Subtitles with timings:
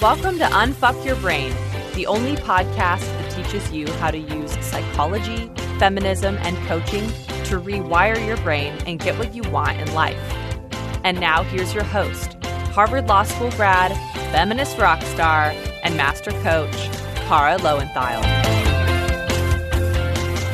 [0.00, 1.52] Welcome to Unfuck Your Brain,
[1.94, 7.06] the only podcast that teaches you how to use psychology, feminism, and coaching
[7.44, 10.16] to rewire your brain and get what you want in life.
[11.04, 12.42] And now here's your host,
[12.72, 13.92] Harvard Law School grad,
[14.32, 16.72] feminist rock star, and master coach,
[17.28, 18.24] Kara Loewentheil.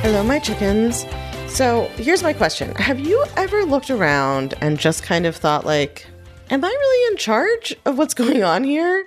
[0.03, 1.07] Hello, my chickens.
[1.47, 6.05] So here's my question Have you ever looked around and just kind of thought, like,
[6.51, 9.07] am I really in charge of what's going on here?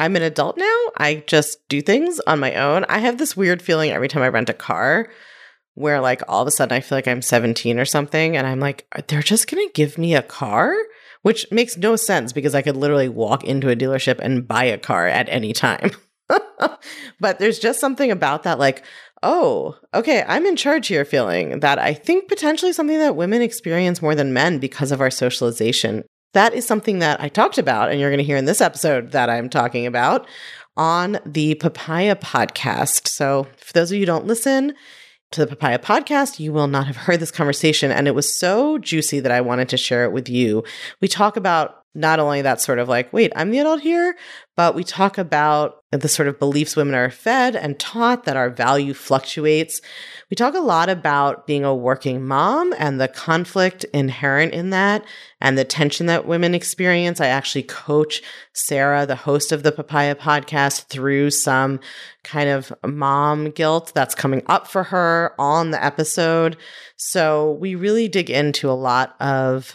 [0.00, 0.76] I'm an adult now.
[0.96, 2.86] I just do things on my own.
[2.88, 5.10] I have this weird feeling every time I rent a car
[5.74, 8.34] where, like, all of a sudden I feel like I'm 17 or something.
[8.34, 10.74] And I'm like, they're just going to give me a car?
[11.20, 14.78] Which makes no sense because I could literally walk into a dealership and buy a
[14.78, 15.90] car at any time.
[17.20, 18.82] but there's just something about that, like,
[19.22, 24.00] oh, okay, I'm in charge here feeling that I think potentially something that women experience
[24.00, 28.00] more than men because of our socialization that is something that I talked about, and
[28.00, 30.26] you're going to hear in this episode that I'm talking about
[30.76, 33.08] on the Papaya podcast.
[33.08, 34.74] So, for those of you who don't listen
[35.32, 37.90] to the Papaya podcast, you will not have heard this conversation.
[37.90, 40.64] And it was so juicy that I wanted to share it with you.
[41.00, 44.16] We talk about not only that sort of like, wait, I'm the adult here,
[44.56, 48.48] but we talk about the sort of beliefs women are fed and taught that our
[48.48, 49.80] value fluctuates.
[50.30, 55.04] We talk a lot about being a working mom and the conflict inherent in that
[55.40, 57.20] and the tension that women experience.
[57.20, 61.80] I actually coach Sarah, the host of the Papaya podcast, through some
[62.22, 66.56] kind of mom guilt that's coming up for her on the episode.
[66.96, 69.74] So we really dig into a lot of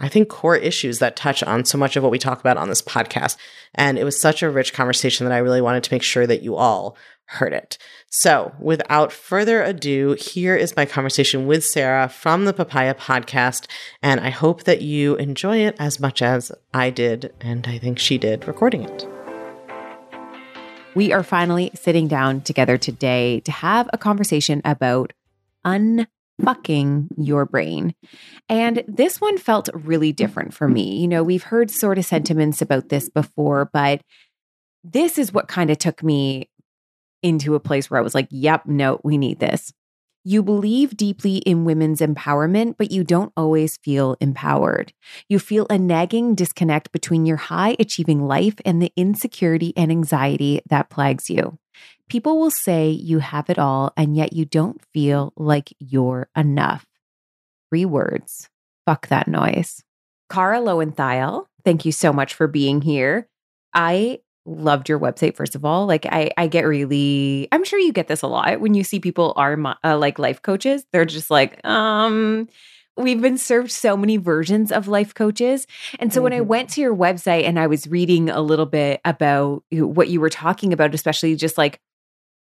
[0.00, 2.68] I think, core issues that touch on so much of what we talk about on
[2.68, 3.36] this podcast.
[3.74, 6.42] And it was such a rich conversation that I really wanted to make sure that
[6.42, 7.78] you all heard it.
[8.10, 13.66] So, without further ado, here is my conversation with Sarah from the Papaya podcast.
[14.02, 17.98] And I hope that you enjoy it as much as I did, and I think
[17.98, 19.08] she did recording it.
[20.94, 25.12] We are finally sitting down together today to have a conversation about
[25.64, 26.06] un
[26.42, 27.94] fucking your brain.
[28.48, 30.98] And this one felt really different for me.
[30.98, 34.00] You know, we've heard sort of sentiments about this before, but
[34.82, 36.50] this is what kind of took me
[37.22, 39.72] into a place where I was like, yep, no, we need this.
[40.26, 44.92] You believe deeply in women's empowerment, but you don't always feel empowered.
[45.28, 50.62] You feel a nagging disconnect between your high achieving life and the insecurity and anxiety
[50.70, 51.58] that plagues you.
[52.08, 56.86] People will say you have it all, and yet you don't feel like you're enough.
[57.70, 58.48] Three words
[58.86, 59.82] fuck that noise.
[60.30, 63.28] Kara Loewentheil, thank you so much for being here.
[63.72, 67.94] I loved your website first of all like i i get really i'm sure you
[67.94, 71.30] get this a lot when you see people are uh, like life coaches they're just
[71.30, 72.46] like um
[72.98, 75.66] we've been served so many versions of life coaches
[75.98, 76.24] and so mm-hmm.
[76.24, 76.48] when i mm-hmm.
[76.48, 80.28] went to your website and i was reading a little bit about what you were
[80.28, 81.80] talking about especially just like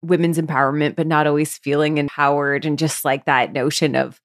[0.08, 4.22] women's empowerment, but not always feeling empowered and just like that notion of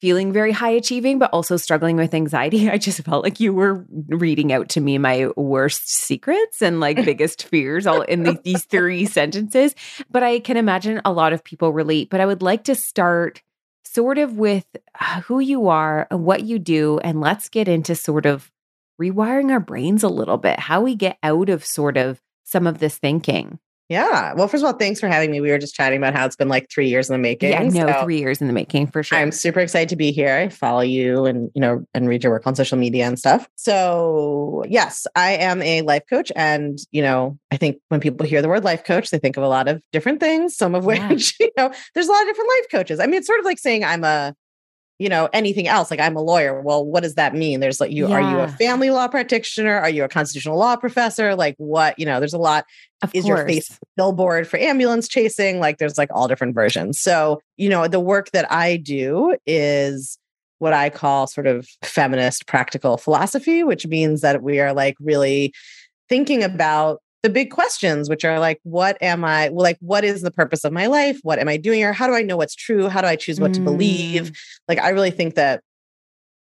[0.00, 2.68] feeling very high achieving, but also struggling with anxiety.
[2.70, 6.96] I just felt like you were reading out to me my worst secrets and like
[7.04, 9.74] biggest fears all in the, these three sentences.
[10.10, 12.10] But I can imagine a lot of people relate.
[12.10, 13.42] But I would like to start
[13.84, 14.66] sort of with
[15.00, 16.98] uh, who you are and what you do.
[16.98, 18.50] And let's get into sort of
[19.00, 22.78] rewiring our brains a little bit, how we get out of sort of some of
[22.78, 23.58] this thinking.
[23.88, 24.34] Yeah.
[24.34, 25.40] Well, first of all, thanks for having me.
[25.40, 27.50] We were just chatting about how it's been like three years in the making.
[27.50, 29.16] Yeah, no, so three years in the making for sure.
[29.16, 30.34] I'm super excited to be here.
[30.36, 33.48] I follow you and, you know, and read your work on social media and stuff.
[33.54, 36.32] So, yes, I am a life coach.
[36.34, 39.44] And, you know, I think when people hear the word life coach, they think of
[39.44, 40.98] a lot of different things, some of which,
[41.38, 41.46] yeah.
[41.46, 42.98] you know, there's a lot of different life coaches.
[42.98, 44.34] I mean, it's sort of like saying I'm a,
[44.98, 47.60] you know anything else like i'm a lawyer well what does that mean?
[47.60, 48.14] There's like you yeah.
[48.14, 49.76] are you a family law practitioner?
[49.76, 51.34] Are you a constitutional law professor?
[51.34, 52.64] Like what you know there's a lot.
[53.02, 53.38] Of is course.
[53.38, 55.60] your face billboard for ambulance chasing?
[55.60, 56.98] Like there's like all different versions.
[56.98, 60.18] So you know the work that i do is
[60.58, 65.52] what i call sort of feminist practical philosophy which means that we are like really
[66.08, 70.30] thinking about the big questions which are like what am i like what is the
[70.30, 71.18] purpose of my life?
[71.24, 71.92] What am i doing here?
[71.92, 72.88] How do i know what's true?
[72.88, 74.30] How do i choose what to believe?
[74.30, 74.36] Mm.
[74.68, 75.60] like i really think that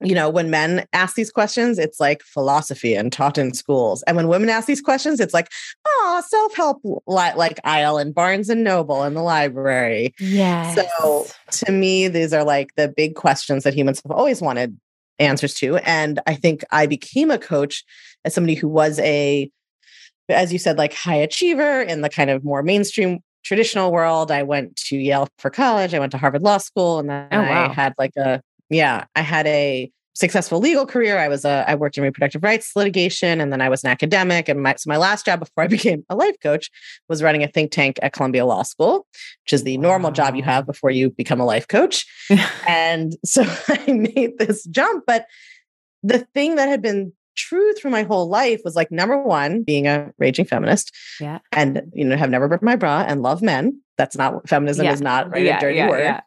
[0.03, 4.03] you know when men ask these questions it's like philosophy and taught in schools.
[4.07, 5.51] And when women ask these questions it's like
[5.89, 10.15] oh self-help li- like aisle and barnes and noble in the library.
[10.21, 14.79] Yeah so to me these are like the big questions that humans have always wanted
[15.19, 15.77] answers to.
[15.79, 17.83] And i think i became a coach
[18.27, 19.51] as somebody who was a
[20.29, 24.31] as you said, like high achiever in the kind of more mainstream traditional world.
[24.31, 25.95] I went to Yale for college.
[25.95, 27.69] I went to Harvard Law School, and then oh, wow.
[27.71, 31.19] I had like a yeah, I had a successful legal career.
[31.19, 34.49] I was a I worked in reproductive rights litigation, and then I was an academic.
[34.49, 36.71] And my so my last job before I became a life coach
[37.09, 39.07] was running a think tank at Columbia Law School,
[39.45, 39.83] which is the wow.
[39.83, 42.05] normal job you have before you become a life coach.
[42.69, 45.27] and so I made this jump, but
[46.03, 49.87] the thing that had been true through my whole life was like number one, being
[49.87, 53.81] a raging feminist, yeah, and you know have never ripped my bra and love men.
[53.99, 54.93] That's not feminism yeah.
[54.93, 56.23] is not right yeah, a dirty yeah, word.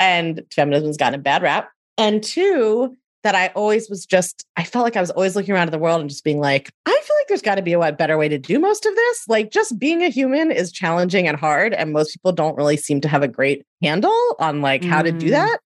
[0.00, 1.70] And feminism's gotten a bad rap.
[1.96, 5.68] And two, that I always was just, I felt like I was always looking around
[5.68, 7.92] at the world and just being like, I feel like there's got to be a
[7.92, 9.28] better way to do most of this.
[9.28, 11.72] Like, just being a human is challenging and hard.
[11.72, 14.90] And most people don't really seem to have a great handle on like mm.
[14.90, 15.30] how to do mm.
[15.30, 15.58] that.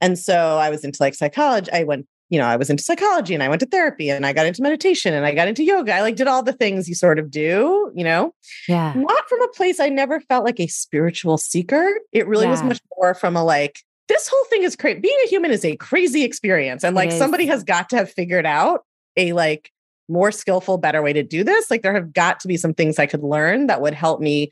[0.00, 1.70] And so I was into like psychology.
[1.70, 4.32] I went, you know, I was into psychology and I went to therapy and I
[4.32, 5.94] got into meditation and I got into yoga.
[5.94, 8.34] I like did all the things you sort of do, you know?
[8.68, 8.92] Yeah.
[8.96, 11.88] Not from a place I never felt like a spiritual seeker.
[12.12, 12.50] It really yeah.
[12.50, 15.00] was much more from a like, this whole thing is crazy.
[15.00, 16.84] Being a human is a crazy experience.
[16.84, 18.84] And like somebody has got to have figured out
[19.16, 19.70] a like
[20.08, 21.70] more skillful, better way to do this.
[21.70, 24.50] Like there have got to be some things I could learn that would help me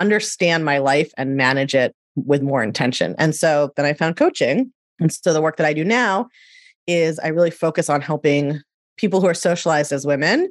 [0.00, 3.14] understand my life and manage it with more intention.
[3.18, 4.72] And so then I found coaching.
[4.98, 6.28] And so the work that I do now
[6.86, 8.60] is I really focus on helping
[8.96, 10.50] people who are socialized as women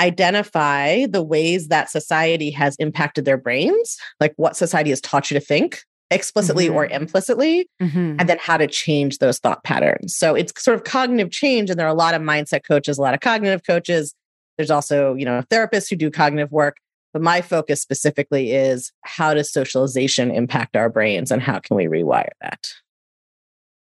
[0.00, 5.38] identify the ways that society has impacted their brains, like what society has taught you
[5.38, 6.76] to think, explicitly mm-hmm.
[6.76, 8.16] or implicitly, mm-hmm.
[8.18, 10.16] and then how to change those thought patterns.
[10.16, 11.70] So it's sort of cognitive change.
[11.70, 14.14] And there are a lot of mindset coaches, a lot of cognitive coaches.
[14.56, 16.76] There's also, you know, therapists who do cognitive work.
[17.12, 21.84] But my focus specifically is how does socialization impact our brains and how can we
[21.84, 22.66] rewire that?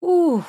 [0.04, 0.44] Ooh,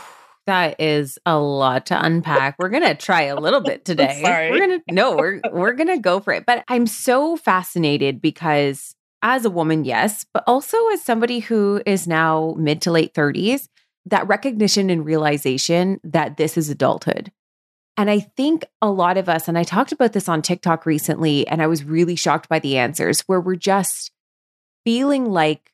[0.52, 2.56] that is a lot to unpack.
[2.58, 4.20] We're gonna try a little bit today.
[4.22, 4.50] Sorry.
[4.50, 6.44] We're gonna no, we're we're gonna go for it.
[6.46, 12.06] But I'm so fascinated because as a woman, yes, but also as somebody who is
[12.06, 13.68] now mid to late 30s,
[14.06, 17.32] that recognition and realization that this is adulthood.
[17.96, 21.46] And I think a lot of us, and I talked about this on TikTok recently,
[21.46, 24.10] and I was really shocked by the answers where we're just
[24.84, 25.72] feeling like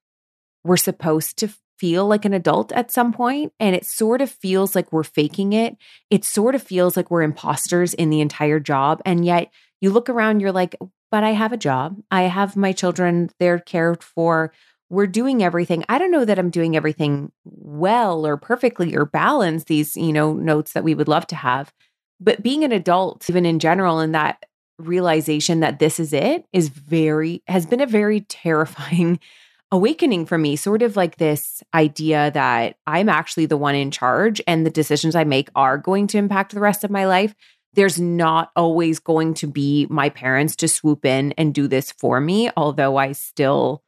[0.64, 1.48] we're supposed to
[1.78, 5.52] feel like an adult at some point, And it sort of feels like we're faking
[5.52, 5.76] it.
[6.10, 9.00] It sort of feels like we're imposters in the entire job.
[9.04, 10.76] And yet you look around, you're like,
[11.10, 11.96] but I have a job.
[12.10, 14.52] I have my children, they're cared for.
[14.90, 15.84] We're doing everything.
[15.88, 20.32] I don't know that I'm doing everything well or perfectly or balance these, you know,
[20.32, 21.72] notes that we would love to have.
[22.20, 24.44] But being an adult, even in general, and that
[24.78, 29.20] realization that this is it is very, has been a very terrifying
[29.70, 30.56] awakening for me.
[30.56, 35.14] Sort of like this idea that I'm actually the one in charge and the decisions
[35.14, 37.34] I make are going to impact the rest of my life
[37.74, 42.20] there's not always going to be my parents to swoop in and do this for
[42.20, 43.82] me, although I still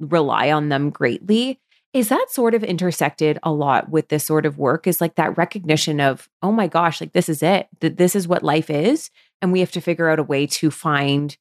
[0.00, 1.60] rely on them greatly.
[1.92, 4.86] Is that sort of intersected a lot with this sort of work?
[4.86, 8.28] Is like that recognition of, oh my gosh, like this is it, that this is
[8.28, 9.10] what life is.
[9.40, 11.36] And we have to figure out a way to find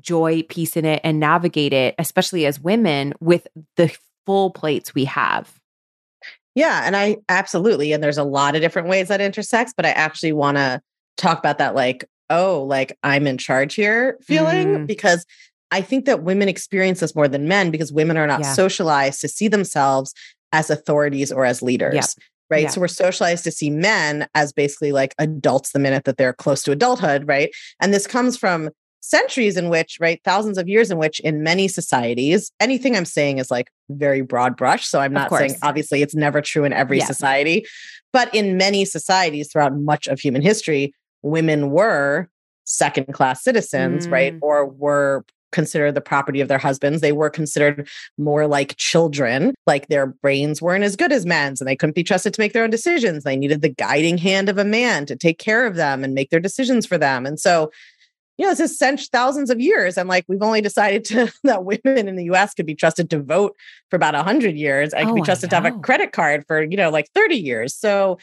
[0.00, 3.46] joy, peace in it, and navigate it, especially as women, with
[3.76, 3.96] the
[4.26, 5.58] full plates we have.
[6.54, 9.90] Yeah, and I absolutely, and there's a lot of different ways that intersects, but I
[9.90, 10.80] actually want to
[11.16, 14.86] talk about that like, oh, like I'm in charge here feeling mm.
[14.86, 15.26] because
[15.70, 18.52] I think that women experience this more than men because women are not yeah.
[18.52, 20.14] socialized to see themselves
[20.52, 21.94] as authorities or as leaders.
[21.94, 22.06] Yeah.
[22.48, 22.62] Right.
[22.62, 22.68] Yeah.
[22.70, 26.62] So we're socialized to see men as basically like adults the minute that they're close
[26.62, 27.26] to adulthood.
[27.26, 27.50] Right.
[27.80, 28.70] And this comes from
[29.06, 33.38] centuries in which, right, thousands of years in which, in many societies, anything I'm saying
[33.38, 34.86] is like very broad brush.
[34.86, 37.06] So I'm not saying obviously it's never true in every yeah.
[37.06, 37.66] society,
[38.12, 42.28] but in many societies throughout much of human history, women were
[42.64, 44.12] second class citizens, mm.
[44.12, 47.00] right, or were considered the property of their husbands.
[47.00, 51.68] They were considered more like children, like their brains weren't as good as men's and
[51.68, 53.22] they couldn't be trusted to make their own decisions.
[53.22, 56.30] They needed the guiding hand of a man to take care of them and make
[56.30, 57.24] their decisions for them.
[57.24, 57.70] And so
[58.38, 59.96] you know, this is thousands of years.
[59.96, 63.22] And like, we've only decided to, that women in the US could be trusted to
[63.22, 63.56] vote
[63.90, 64.92] for about 100 years.
[64.92, 67.36] I could oh, be trusted to have a credit card for, you know, like 30
[67.36, 67.74] years.
[67.74, 68.18] So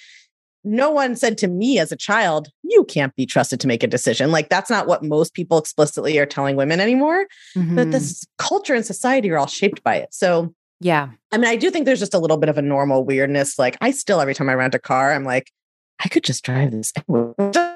[0.64, 3.88] no one said to me as a child, you can't be trusted to make a
[3.88, 4.32] decision.
[4.32, 7.26] Like, that's not what most people explicitly are telling women anymore.
[7.56, 7.76] Mm-hmm.
[7.76, 10.14] But this culture and society are all shaped by it.
[10.14, 11.10] So, yeah.
[11.32, 13.60] I mean, I do think there's just a little bit of a normal weirdness.
[13.60, 15.52] Like, I still, every time I rent a car, I'm like,
[16.00, 16.94] I could just drive this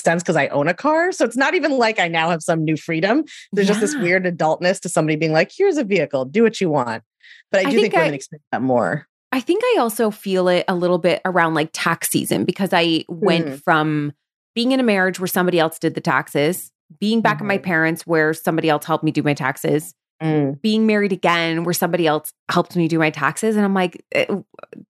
[0.00, 1.12] sense because I own a car.
[1.12, 3.24] So it's not even like I now have some new freedom.
[3.52, 3.74] There's yeah.
[3.74, 7.02] just this weird adultness to somebody being like, here's a vehicle, do what you want.
[7.50, 9.06] But I do I think, think, women I, experience that more.
[9.32, 13.04] I think I also feel it a little bit around like tax season because I
[13.08, 13.62] went mm.
[13.62, 14.12] from
[14.54, 17.44] being in a marriage where somebody else did the taxes, being back mm-hmm.
[17.44, 17.64] at my mm-hmm.
[17.64, 20.62] parents where somebody else helped me do my taxes, Mm.
[20.62, 24.24] being married again where somebody else helped me do my taxes and i'm like eh,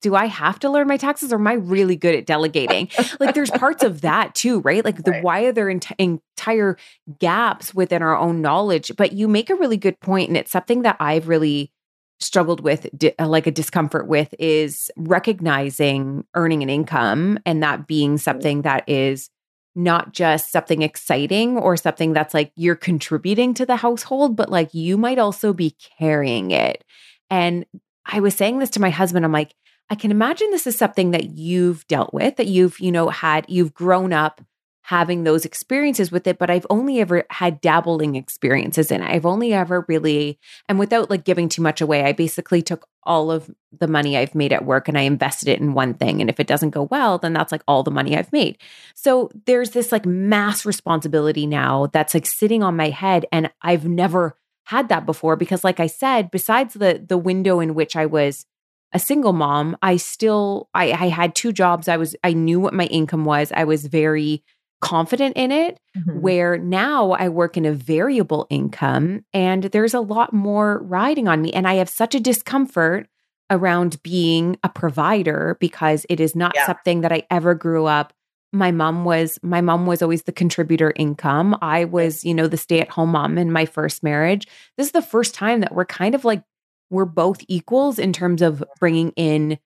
[0.00, 3.34] do i have to learn my taxes or am i really good at delegating like
[3.34, 5.24] there's parts of that too right like the Right.
[5.24, 6.76] why are there ent- entire
[7.18, 10.82] gaps within our own knowledge but you make a really good point and it's something
[10.82, 11.72] that i've really
[12.20, 17.88] struggled with di- uh, like a discomfort with is recognizing earning an income and that
[17.88, 19.28] being something that is
[19.76, 24.72] not just something exciting or something that's like you're contributing to the household, but like
[24.72, 26.82] you might also be carrying it.
[27.30, 27.66] And
[28.04, 29.24] I was saying this to my husband.
[29.24, 29.54] I'm like,
[29.90, 33.44] I can imagine this is something that you've dealt with, that you've, you know, had,
[33.48, 34.40] you've grown up
[34.86, 39.10] having those experiences with it, but I've only ever had dabbling experiences in it.
[39.10, 40.38] I've only ever really,
[40.68, 44.36] and without like giving too much away, I basically took all of the money I've
[44.36, 46.20] made at work and I invested it in one thing.
[46.20, 48.58] And if it doesn't go well, then that's like all the money I've made.
[48.94, 53.26] So there's this like mass responsibility now that's like sitting on my head.
[53.32, 57.74] And I've never had that before because, like I said, besides the the window in
[57.74, 58.46] which I was
[58.92, 61.88] a single mom, I still I, I had two jobs.
[61.88, 63.50] I was I knew what my income was.
[63.50, 64.44] I was very
[64.80, 66.20] confident in it Mhm.
[66.20, 71.40] where now I work in a variable income and there's a lot more riding on
[71.42, 71.52] me.
[71.52, 73.08] And I have such a discomfort
[73.50, 76.66] around being a provider because it is not Yeah.
[76.66, 78.12] something that I ever grew up.
[78.52, 81.56] My mom was my mom was always the contributor income.
[81.62, 84.46] I was, you know, the stay-at-home mom in my first marriage.
[84.76, 86.42] This is the first time that we're kind of like
[86.90, 89.58] we're both equals in terms of bringing in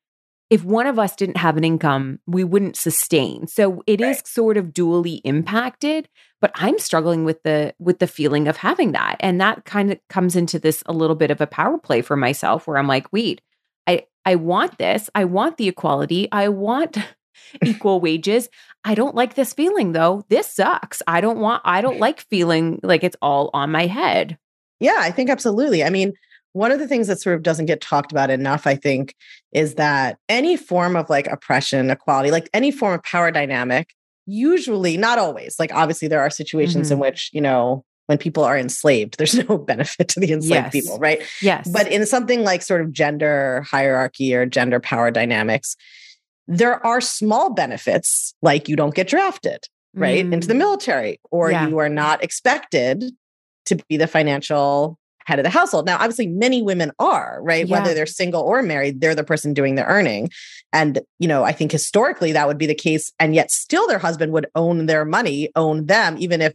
[0.50, 3.47] if one of us didn't have an income, we wouldn't sustain.
[3.47, 4.26] So it is Right.
[4.26, 6.09] sort of dually impacted,
[6.40, 9.16] but I'm struggling with the with the feeling of having that.
[9.21, 12.16] And that kind of comes into this a little bit of a power play for
[12.16, 13.40] myself where I'm like, wait,
[13.87, 15.09] I I want this.
[15.14, 16.28] I want the equality.
[16.33, 16.99] I want
[17.64, 18.49] equal wages.
[18.85, 20.25] I don't like this feeling though.
[20.28, 21.02] This sucks.
[21.07, 24.38] I don't want I don't like feeling like it's all on my head.
[24.80, 25.85] Yeah, I think absolutely.
[25.85, 26.14] I mean,
[26.52, 29.14] one of the things that sort of doesn't get talked about enough, I think,
[29.52, 33.95] is that any form of like oppression, equality, like any form of power dynamic,
[34.26, 38.59] usually, not always, like obviously there are situations in which, you know, when people are
[38.59, 40.73] enslaved, there's no benefit to the enslaved Yes.
[40.73, 41.23] people, right?
[41.40, 41.69] Yes.
[41.73, 45.76] But in something like sort of gender hierarchy or gender power dynamics,
[46.49, 50.59] there are small benefits, like you don't get drafted, right, into the Mm.
[50.59, 51.69] military, or Yeah.
[51.69, 53.04] you are not expected
[53.66, 54.99] to be the financial
[55.30, 55.87] head of the household.
[55.87, 57.66] Now, obviously, many women are, right?
[57.66, 57.78] Yeah.
[57.80, 60.30] Whether they're single or married, they're the person doing the earning.
[60.72, 63.12] And, you know, I think historically that would be the case.
[63.18, 66.52] And yet still their husband would own their money, own them, even if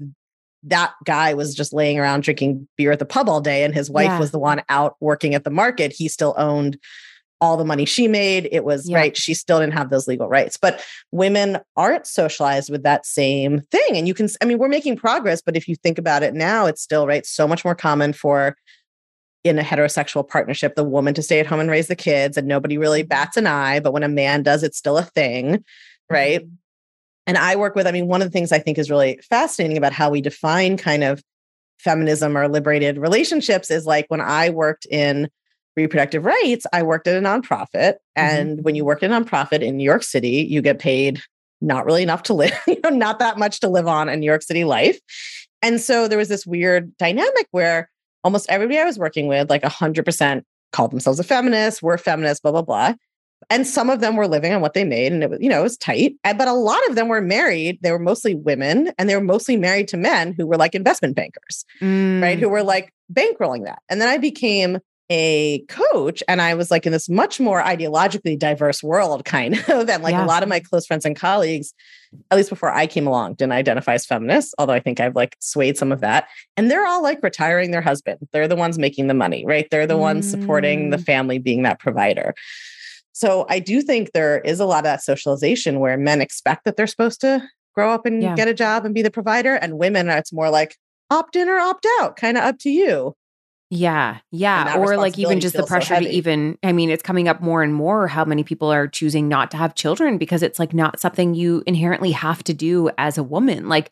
[0.63, 3.89] that guy was just laying around drinking beer at the pub all day and his
[3.89, 4.19] wife Yeah.
[4.19, 5.93] was the one out working at the market.
[5.93, 6.77] He still owned
[7.41, 8.47] all the money she made.
[8.51, 8.97] It was Yeah.
[8.97, 9.17] right.
[9.17, 10.57] She still didn't have those legal rights.
[10.57, 13.97] But women aren't socialized with that same thing.
[13.97, 16.65] And you can, I mean, we're making progress, but if you think about it now,
[16.65, 17.25] it's still right.
[17.25, 18.55] So much more common for
[19.43, 22.47] in a heterosexual partnership, the woman to stay at home and raise the kids, and
[22.47, 23.09] nobody really mm-hmm.
[23.09, 23.79] bats an eye.
[23.79, 25.63] But when a man does, it's still a thing.
[26.09, 26.41] Right.
[26.41, 26.55] Mm-hmm.
[27.27, 29.77] And I work with, I mean, one of the things I think is really fascinating
[29.77, 31.23] about how we define kind of
[31.79, 35.29] feminism or liberated relationships is like when I worked in
[35.75, 37.95] reproductive rights, I worked at a nonprofit.
[38.15, 41.21] And when you work at a nonprofit in New York City, you get paid
[41.61, 44.25] not really enough to live, you know, not that much to live on in New
[44.25, 44.99] York City life.
[45.61, 47.89] And so there was this weird dynamic where
[48.23, 52.51] almost everybody I was working with, like 100%, called themselves a feminist, were feminists, blah,
[52.51, 52.93] blah, blah.
[53.49, 55.59] And some of them were living on what they made, and it was, you know,
[55.59, 56.15] it was tight.
[56.23, 57.79] But a lot of them were married.
[57.81, 61.15] They were mostly women, and they were mostly married to men who were like investment
[61.15, 62.37] bankers right?
[62.37, 62.39] Mm.
[62.39, 63.79] Who were like bankrolling that.
[63.89, 64.79] And then I became
[65.11, 69.89] a coach and I was like in this much more ideologically diverse world, kind of.
[69.89, 70.25] And like Yeah.
[70.25, 71.73] a lot of my close friends and colleagues,
[72.31, 75.35] at least before I came along, didn't identify as feminists, although I think I've like
[75.39, 76.27] swayed some of that.
[76.57, 78.17] And they're all like retiring their husband.
[78.31, 79.67] They're the ones making the money, right?
[79.69, 81.03] They're the ones supporting the Mm.
[81.05, 82.33] family, being that provider.
[83.11, 86.75] So I do think there is a lot of that socialization where men expect that
[86.77, 87.43] they're supposed to
[87.75, 88.35] grow up and Yeah.
[88.35, 90.75] get a job and be the provider, and women, it's more like
[91.11, 93.15] opt in or opt out, kind of up to you.
[93.71, 94.77] Yeah, yeah.
[94.77, 97.41] Or like even just the feels so pressure to even, I mean, it's coming up
[97.41, 100.73] more and more how many people are choosing not to have children because it's like
[100.73, 103.67] not something you inherently have to do as a woman.
[103.67, 103.91] Like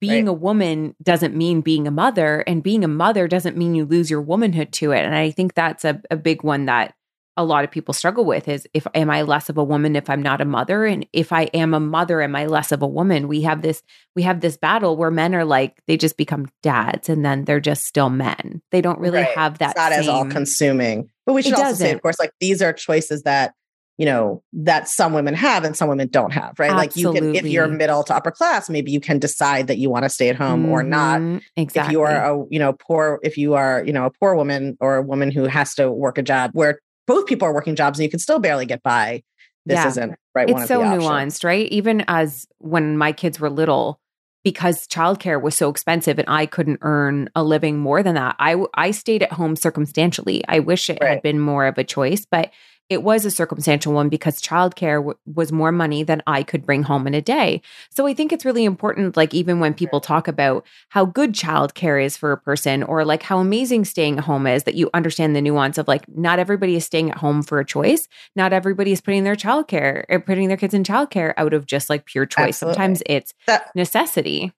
[0.00, 0.30] being Right.
[0.30, 4.10] a woman doesn't mean being a mother, and being a mother doesn't mean you lose
[4.10, 5.04] your womanhood to it.
[5.04, 6.94] And I think that's a, a big one that
[7.38, 10.10] a lot of people struggle with is if am I less of a woman if
[10.10, 10.84] I'm not a mother?
[10.84, 13.28] And if I am a mother, am I less of a woman?
[13.28, 13.80] We have this
[14.16, 17.60] we have this battle where men are like they just become dads and then they're
[17.60, 18.60] just still men.
[18.72, 19.36] They don't really Right.
[19.38, 21.08] have that It's not as all consuming.
[21.24, 21.94] But we should also say, doesn't.
[21.96, 23.54] of course, like these are choices that
[23.98, 27.34] you know that some women have and some women don't have right like you can
[27.34, 30.28] if you're middle to upper class maybe you can decide that you want to stay
[30.28, 31.20] at home or not
[31.56, 31.80] Exactly.
[31.88, 34.76] if you are a you know poor if you are you know a poor woman
[34.80, 37.98] or a woman who has to work a job where both people are working jobs
[37.98, 39.22] and you can still barely get by
[39.66, 39.88] this Yeah.
[39.88, 41.04] isn't right one it's of so the options.
[41.40, 41.66] nuanced, right?
[41.72, 43.98] Even as when my kids were little,
[44.44, 48.36] because childcare was so expensive and I couldn't earn a living more than that.
[48.38, 50.44] I I stayed at home circumstantially.
[50.48, 51.10] I wish it Right.
[51.14, 52.50] had been more of a choice, but
[52.88, 56.82] it was a circumstantial one because childcare w- was more money than I could bring
[56.82, 57.60] home in a day.
[57.90, 62.02] So I think it's really important, like even when people talk about how good childcare
[62.02, 65.36] is for a person or like how amazing staying at home is, that you understand
[65.36, 68.92] the nuance of like not everybody is staying at home for a choice not everybody
[68.92, 72.26] is putting their childcare or putting their kids in childcare out of just like pure
[72.26, 72.62] choice.
[72.62, 72.74] Absolutely.
[72.74, 74.52] Sometimes it's that necessity.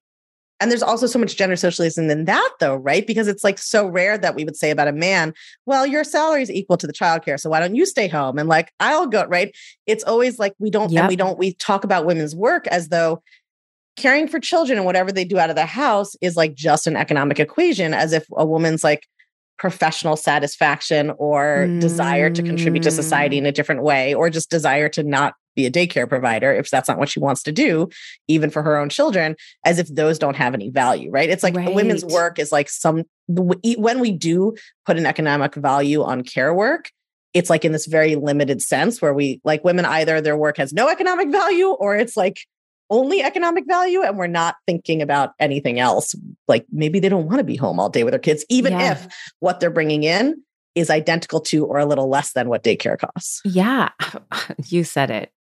[0.60, 3.06] And there's also so much gender socialism in that though right?
[3.06, 5.32] Because it's like so rare that we would say about a man
[5.66, 8.38] well your salary is equal to the childcare so why don't you stay home?
[8.38, 9.54] And like i'll go right?
[9.86, 11.00] It's always like we don't Yep.
[11.00, 13.22] and we don't we talk about women's work as though
[13.96, 16.96] caring for children and whatever they do out of the house is like just an
[16.96, 19.06] economic equation as if a woman's like
[19.58, 23.40] professional satisfaction or desire to contribute to society mm.
[23.40, 26.88] in a different way or just desire to not be a daycare provider if that's
[26.88, 27.88] not what she wants to do
[28.28, 31.30] even for her own children as if those don't have any value right?
[31.30, 34.54] It's like women's work is like some when we do
[34.86, 36.90] put an economic value on care work
[37.32, 40.72] it's like in this very limited sense where we like women either their work has
[40.72, 42.38] no economic value or it's like
[42.90, 46.14] only economic value and we're not thinking about anything else.
[46.48, 48.92] Like maybe they don't want to be home all day with their kids even Yeah.
[48.92, 50.42] if what they're bringing in
[50.74, 53.40] is identical to or a little less than what daycare costs.
[53.44, 53.90] Yeah,
[54.66, 55.32] you said it.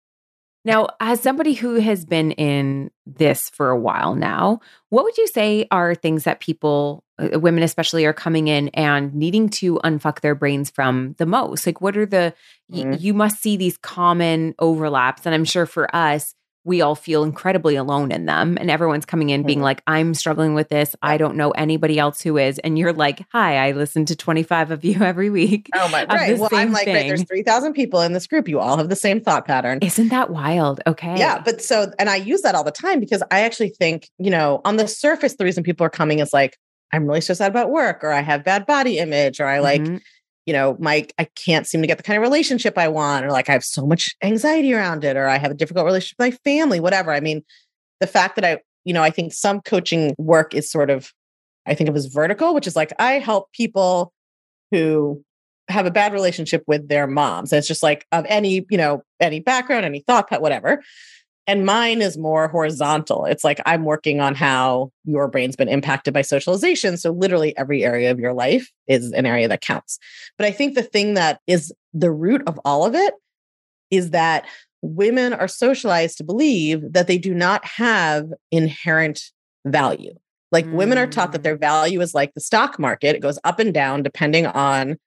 [0.69, 4.59] Now, as somebody who has been in this for a while now,
[4.89, 9.13] what would you say are things that people, uh, women especially, are coming in and
[9.15, 11.65] needing to unfuck their brains from the most?
[11.65, 12.33] Like, what are the,
[12.69, 13.01] y- Mhm.
[13.01, 15.25] you must see these common overlaps.
[15.25, 16.35] And I'm sure for us,
[16.69, 18.57] we all feel incredibly alone in them.
[18.61, 19.63] And everyone's coming in being Mhm.
[19.63, 20.95] like, I'm struggling with this.
[21.01, 22.59] I don't know anybody else who is.
[22.59, 25.69] And you're like, hi, I listen to 25 of you every week.
[25.75, 27.43] oh my right well i'm like right, there's thing.
[27.43, 30.79] 3000 people in this group you all have the same thought pattern Isn't that wild?
[30.85, 31.17] Okay.
[31.17, 34.29] Yeah, but so and I use that all the time because I actually think, you
[34.29, 36.55] know, on the surface, the reason people are coming is like,
[36.93, 39.81] I'm really stressed out about work, or I have bad body image, or I like,
[39.81, 40.01] Mhm.
[40.49, 43.29] You know, my I can't seem to get the kind of relationship I want, or
[43.29, 46.31] like I have so much anxiety around it, or I have a difficult relationship with
[46.31, 47.13] my family, whatever.
[47.13, 47.43] I mean,
[47.99, 51.13] the fact that I, you know, I think some coaching work is sort of,
[51.67, 54.11] I think of as vertical, which is like I help people
[54.71, 55.23] who
[55.67, 57.53] have a bad relationship with their moms.
[57.53, 60.81] And it's just like of any, you know, any background, any thought, whatever.
[61.49, 63.25] And mine is more horizontal.
[63.25, 66.95] It's like I'm working on how your brain's been impacted by socialization.
[66.95, 69.97] So, literally, every area of your life is an area that counts.
[70.37, 73.15] But I think the thing that is the root of all of it
[73.89, 74.45] is that
[74.83, 79.19] women are socialized to believe that they do not have inherent
[79.65, 80.13] value.
[80.51, 81.45] Like women are taught that Mm.
[81.45, 84.97] their value is like the stock market, it goes up and down depending on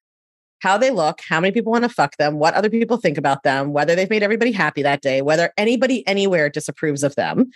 [0.62, 3.42] how they look, how many people want to fuck them, what other people think about
[3.42, 7.50] them, whether they've made everybody happy that day, whether anybody anywhere disapproves of them,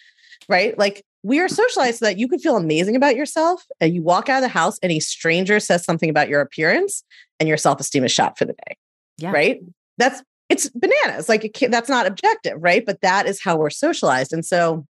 [0.48, 0.76] right?
[0.76, 4.28] Like we are socialized so that you can feel amazing about yourself and you walk
[4.28, 7.04] out of the house and a stranger says something about your appearance
[7.38, 8.76] and your self-esteem is shot for the day,
[9.18, 9.30] Yeah.
[9.30, 9.60] right?
[9.98, 11.28] That's it's bananas.
[11.28, 12.84] Like it can't, that's not objective, right?
[12.84, 14.32] But that is how we're socialized.
[14.32, 14.84] And so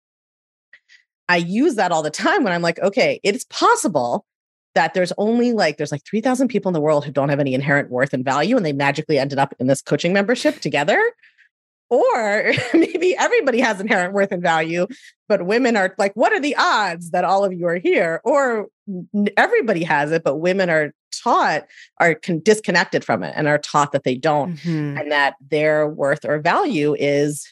[1.27, 4.23] I use that all the time when I'm like, okay, it's possible
[4.75, 7.53] that there's only like there's like 3000 people in the world who don't have any
[7.53, 10.99] inherent worth and value and they magically ended up in this coaching membership together?
[11.89, 14.87] Or maybe everybody has inherent worth and value
[15.29, 18.21] but women are like what are the odds that all of you are here?
[18.23, 18.67] Or
[19.37, 20.91] everybody has it but women are
[21.23, 21.63] taught
[21.99, 24.99] are con- disconnected from it and are taught that they don't Mhm.
[24.99, 27.47] and that their worth or value is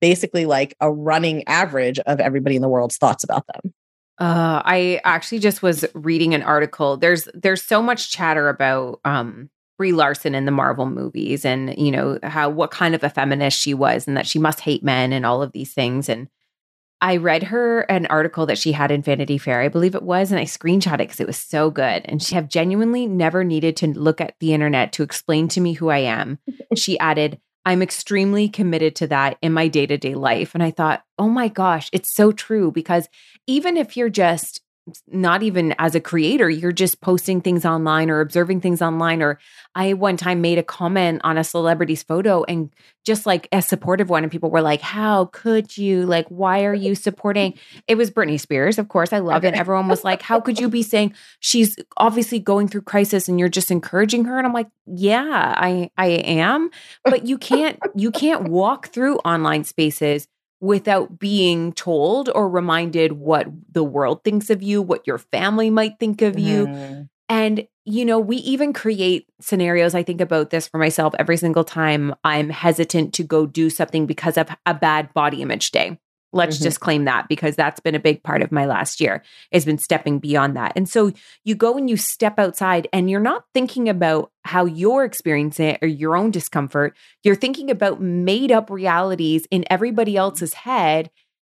[0.00, 3.72] basically like a running average of everybody in the world's thoughts about them
[4.18, 6.96] Uh, I actually just was reading an article.
[6.96, 11.92] There's there's so much chatter about um Brie Larson in the Marvel movies and you
[11.92, 15.12] know how what kind of a feminist she was and that she must hate men
[15.12, 16.28] and all of these things and
[17.00, 20.32] I read her an article that she had in Vanity Fair, I believe it was,
[20.32, 22.02] and I screenshot it because it was so good.
[22.06, 25.74] And she have genuinely never needed to look at the internet to explain to me
[25.74, 26.40] who I am.
[26.76, 30.54] she added, I'm extremely committed to that in my day to day life.
[30.54, 33.10] And I thought, oh my gosh, it's so true because
[33.46, 34.62] even if you're just
[35.06, 39.22] not even as a creator, you're just posting things online or observing things online.
[39.22, 39.38] Or
[39.74, 42.72] I one time made a comment on a celebrity's photo and
[43.04, 46.04] just like a supportive one, and people were like, How could you?
[46.04, 47.58] Like, why are you supporting?
[47.86, 49.12] It was Britney Spears, of course.
[49.12, 49.54] I love it.
[49.54, 53.48] Everyone was like, How could you be saying she's obviously going through crisis and you're
[53.48, 54.38] just encouraging her?
[54.38, 56.70] And I'm like, Yeah, I I am.
[57.04, 60.28] But you can't you can't walk through online spaces
[60.60, 65.98] without being told or reminded what the world thinks of you, what your family might
[66.00, 66.66] think of you.
[66.66, 67.02] Mm-hmm.
[67.28, 69.94] And, you know, we even create scenarios.
[69.94, 74.06] I think about this for myself every single time I'm hesitant to go do something
[74.06, 75.98] because of a bad body image day.
[76.32, 76.64] Let's mm-hmm.
[76.64, 79.78] just claim that because that's been a big part of my last year has been
[79.78, 80.72] stepping beyond that.
[80.76, 81.12] And so
[81.44, 85.78] you go and you step outside and you're not thinking about how you're experiencing it
[85.80, 86.96] or your own discomfort.
[87.22, 91.10] You're thinking about made up realities in everybody else's head.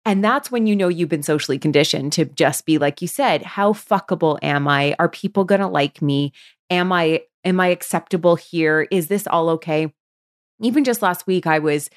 [0.05, 3.43] And that's when you know you've been socially conditioned to just be like you said,
[3.43, 4.95] how fuckable am I?
[4.99, 6.31] Are people going to like me?
[6.69, 8.87] Am I am I acceptable here?
[8.91, 9.93] Is this all okay?
[10.61, 11.89] Even just last week I was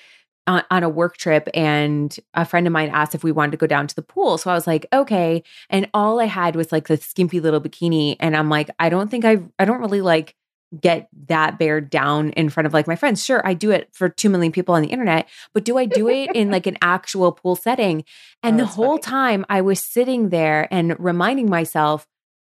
[0.46, 3.56] on, on, a work trip and a friend of mine asked if we wanted to
[3.56, 4.38] go down to the pool.
[4.38, 5.42] So I was like, okay.
[5.70, 8.16] And all I had was like the skimpy little bikini.
[8.18, 10.34] And I'm like, I don't think I, I don't really like
[10.80, 13.24] get that bared down in front of like my friends.
[13.24, 16.08] Sure, I do it for 2 million people on the internet, but do I do
[16.08, 18.04] it in like an actual pool setting?
[18.42, 19.02] And oh, the whole funny.
[19.02, 22.06] time I was sitting there and reminding myself,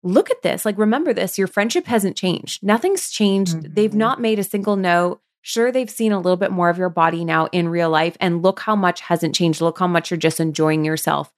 [0.04, 0.66] look at this.
[0.66, 1.38] Like, remember this.
[1.38, 2.64] Your friendship hasn't changed.
[2.64, 3.58] Nothing's changed.
[3.58, 3.74] Mm-hmm.
[3.74, 6.90] They've not made a single note Sure, they've seen a little bit more of your
[6.90, 8.18] body now in real life.
[8.20, 9.62] And look how much hasn't changed.
[9.62, 11.34] Look how much you're just enjoying yourself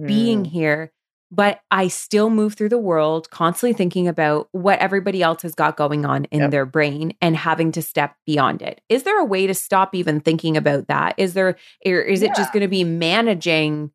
[0.00, 0.08] mm.
[0.08, 0.90] being here.
[1.30, 5.76] But I still move through the world constantly thinking about what everybody else has got
[5.76, 6.50] going on in yep.
[6.50, 8.80] their brain and having to step beyond it.
[8.88, 11.14] Is there a way to stop even thinking about that?
[11.16, 12.30] Is there, or is yeah.
[12.30, 13.92] it just going to be managing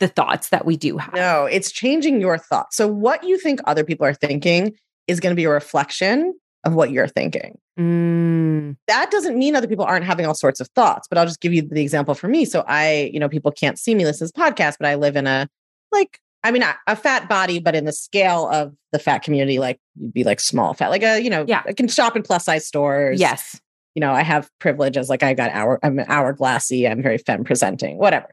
[0.00, 1.14] the thoughts that we do have?
[1.14, 2.76] No, it's changing your thoughts.
[2.76, 4.76] So, what you think other people are thinking
[5.08, 7.56] is going to be a reflection of what you're thinking.
[7.78, 8.76] Mm.
[8.88, 11.52] That doesn't mean other people aren't having all sorts of thoughts, but I'll just give
[11.52, 12.44] you the example for me.
[12.44, 15.16] So I, you know, people can't see me listen to this podcast, but I live
[15.16, 15.48] in a
[15.92, 19.58] like, I mean, a, a fat body, but in the scale of the fat community,
[19.58, 21.62] like you'd be like small fat, like a, you know, yeah.
[21.66, 23.20] I can shop in plus size stores.
[23.20, 23.60] Yes.
[23.94, 25.08] You know, I have privileges.
[25.08, 26.90] Like I got hour, I'm hourglassy.
[26.90, 28.28] I'm very femme presenting, whatever.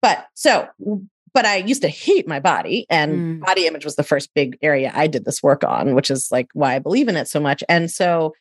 [0.00, 0.68] But so
[1.34, 3.46] but I used to hate my body, and mm.
[3.46, 6.48] body image was the first big area I did this work on, which is like
[6.52, 7.62] why I believe in it so much.
[7.68, 8.34] And so,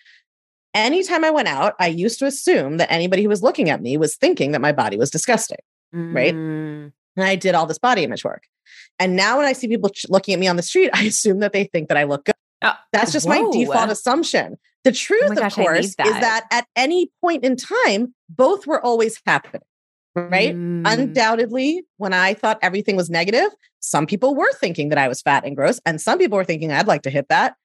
[0.85, 3.97] anytime I went out, I used to assume that anybody who was looking at me
[3.97, 5.59] was thinking that my body was disgusting,
[5.93, 6.13] mm.
[6.13, 6.33] right?
[6.33, 8.43] And I did all this body image work.
[8.99, 11.53] And now, when I see people looking at me on the street, I assume that
[11.53, 12.35] they think that I look good.
[12.61, 13.41] Uh, That's just whoa.
[13.41, 14.57] my default assumption.
[14.83, 16.07] The truth, oh gosh, of course, that.
[16.07, 19.61] is that at any point in time, both were always happening
[20.23, 20.55] right?
[20.55, 20.83] Mm.
[20.85, 25.45] Undoubtedly, when I thought everything was negative, some people were thinking that I was fat
[25.45, 27.55] and gross, and some people were thinking I'd like to hit that.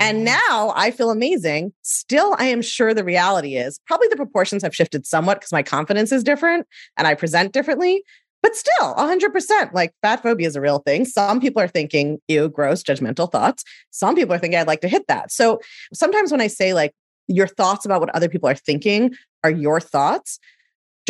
[0.00, 0.36] And mm-hmm.
[0.48, 1.72] now I feel amazing.
[1.82, 5.62] Still, I am sure the reality is probably the proportions have shifted somewhat because my
[5.62, 8.02] confidence is different and I present differently.
[8.42, 11.04] But still, 100%, like fat phobia is a real thing.
[11.04, 13.64] Some people are thinking, ew, gross, judgmental thoughts.
[13.90, 15.30] Some people are thinking, I'd like to hit that.
[15.30, 15.60] So
[15.92, 16.94] sometimes when I say, like,
[17.28, 20.38] your thoughts about what other people are thinking are your thoughts,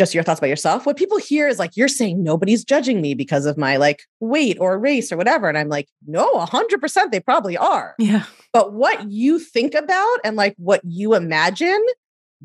[0.01, 0.87] just your thoughts about yourself.
[0.87, 4.57] What people hear is like, you're saying nobody's judging me because of my like weight
[4.59, 5.47] or race or whatever.
[5.47, 7.93] And I'm like, no, 100% they probably are.
[7.99, 8.23] Yeah.
[8.51, 11.85] But what you think about and like what you imagine,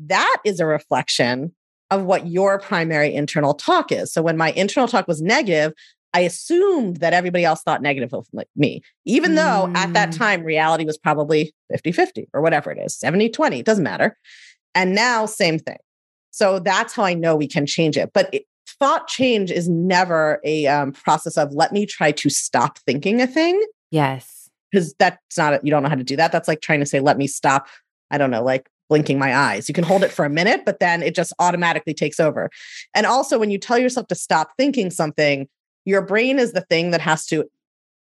[0.05, 1.55] that is a reflection
[1.89, 4.13] of what your primary internal talk is.
[4.13, 5.73] So when my internal talk was negative,
[6.13, 10.17] I assumed that everybody else thought negative of me, even though at that mm.
[10.17, 14.15] time reality was probably 50 50 or whatever it is, 70 20, it doesn't matter.
[14.75, 15.77] And now, same thing.
[16.37, 18.11] So that's how I know we can change it.
[18.13, 18.45] But it,
[18.79, 23.25] thought change is never a um, process of let me try to stop thinking a
[23.25, 23.59] thing.
[23.89, 24.51] Yes.
[24.71, 26.31] Because that's not, you don't know how to do that.
[26.31, 27.67] That's like trying to say, let me stop,
[28.11, 29.67] I don't know, like blinking my eyes.
[29.67, 32.51] You can hold it for a minute, but then it just automatically takes over.
[32.93, 35.47] And also, when you tell yourself to stop thinking something,
[35.85, 37.45] your brain is the thing that has to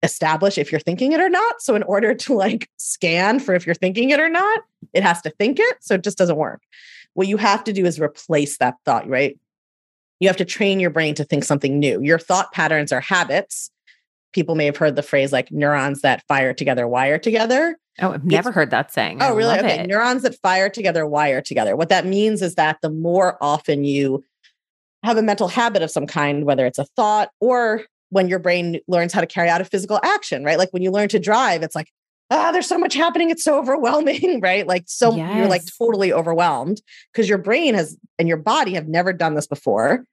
[0.02, 1.60] establish if you're thinking it or not.
[1.60, 4.60] So, in order to like scan for if you're thinking it or not,
[4.92, 5.76] it has to think it.
[5.80, 6.62] So, it just doesn't work.
[7.16, 9.38] What you have to do is replace that thought, right?
[10.20, 12.02] You have to train your brain to think something new.
[12.02, 13.70] Your thought patterns are habits.
[14.34, 17.78] People may have heard the phrase like neurons that fire together wire together.
[18.02, 19.22] Oh, I've never it's, heard that saying.
[19.22, 19.58] Oh, I really?
[19.58, 19.80] Okay.
[19.80, 19.86] It.
[19.86, 21.74] Neurons that fire together wire together.
[21.74, 24.22] What that means is that the more often you
[25.02, 28.80] have a mental habit of some kind, whether it's a thought or when your brain
[28.88, 30.58] learns how to carry out a physical action, right?
[30.58, 31.88] Like when you learn to drive, it's like,
[32.30, 33.30] ah, there's so much happening.
[33.30, 34.66] It's so overwhelming, right?
[34.66, 35.36] Like, so yes.
[35.36, 36.80] you're like totally overwhelmed
[37.12, 40.04] because your brain has and your body have never done this before.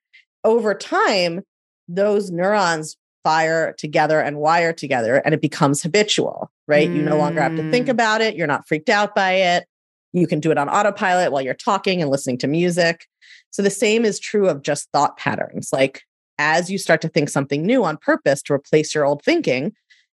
[0.43, 1.41] Over time,
[1.88, 6.89] those neurons fire together and wire together and it becomes habitual, right?
[6.89, 6.97] Mm.
[6.97, 7.91] You no longer have to think mm.
[7.91, 8.36] about it.
[8.36, 9.65] You're not freaked out by it.
[10.12, 13.08] You can do it on autopilot while you're talking and listening to music.
[13.52, 15.69] So the same is true of just thought patterns.
[15.71, 16.04] Like
[16.38, 19.73] as you start to think something new on purpose to replace your old thinking,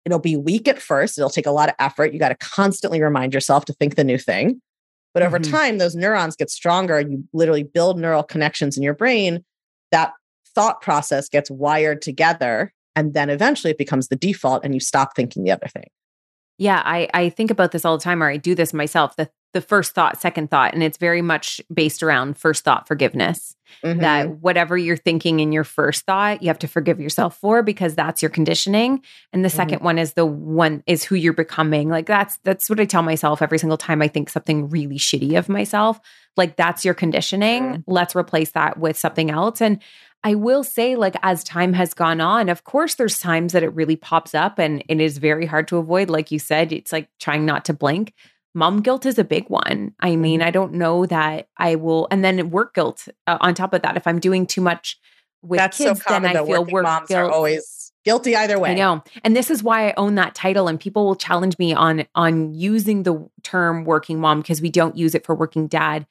[0.04, 1.18] it'll be weak at first.
[1.18, 2.12] It'll take a lot of effort.
[2.12, 4.60] You got to constantly remind yourself to think the new thing.
[5.12, 5.52] But over mm-hmm.
[5.52, 7.00] time, those neurons get stronger.
[7.00, 9.44] You literally build neural connections in your brain.
[9.92, 10.12] That
[10.54, 12.72] thought process gets wired together.
[12.96, 15.86] And then eventually it becomes the default and you stop thinking the other thing.
[16.58, 19.16] Yeah, I, I think about this all the time, or I do this myself.
[19.16, 23.56] The the first thought, second thought, and it's very much based around first thought forgiveness.
[23.82, 24.00] Mm-hmm.
[24.00, 27.94] That whatever you're thinking in your first thought, you have to forgive yourself for because
[27.94, 29.02] that's your conditioning.
[29.32, 29.56] And the mm-hmm.
[29.56, 31.88] second one is the one is who you're becoming.
[31.88, 35.38] Like that's that's what I tell myself every single time I think something really shitty
[35.38, 35.98] of myself.
[36.36, 37.62] Like that's your conditioning.
[37.62, 37.80] Mm-hmm.
[37.86, 39.60] Let's replace that with something else.
[39.60, 39.80] And
[40.24, 43.74] I will say, like, as time has gone on, of course, there's times that it
[43.74, 46.08] really pops up and it is very hard to avoid.
[46.08, 48.14] Like you said, it's like trying not to blink.
[48.54, 49.94] Mom guilt is a big one.
[50.00, 50.48] I mean, mm-hmm.
[50.48, 52.08] I don't know that I will.
[52.10, 53.98] And then work guilt uh, on top of that.
[53.98, 54.98] If I'm doing too much
[55.42, 57.20] with That's kids, so then I feel work moms guilt.
[57.20, 58.70] Are always guilty either way.
[58.70, 59.02] I know.
[59.24, 62.54] And this is why I own that title and people will challenge me on on
[62.54, 66.06] using the term working mom because we don't use it for working dad.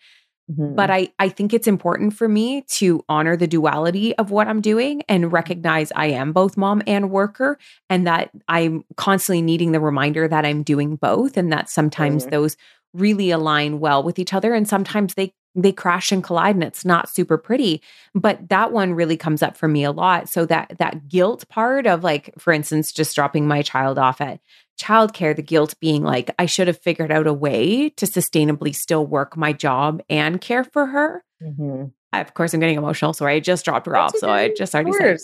[0.51, 0.75] Mm-hmm.
[0.75, 4.59] But I, I think it's important for me to honor the duality of what I'm
[4.59, 7.57] doing and recognize I am both mom and worker,
[7.89, 12.31] and that I'm constantly needing the reminder that I'm doing both, and that sometimes mm-hmm.
[12.31, 12.57] those
[12.93, 16.83] really align well with each other, and sometimes they they crash and collide and it's
[16.83, 17.81] not super pretty
[18.15, 21.85] but that one really comes up for me a lot so that that guilt part
[21.85, 24.39] of like for instance just dropping my child off at
[24.79, 29.05] childcare, the guilt being like, I should have figured out a way to sustainably still
[29.05, 31.23] work my job and care for her.
[31.41, 31.85] Mm-hmm.
[32.11, 33.13] I, of course, I'm getting emotional.
[33.13, 34.15] Sorry, I just dropped her That's off.
[34.15, 34.19] Okay.
[34.19, 35.17] So I just already said.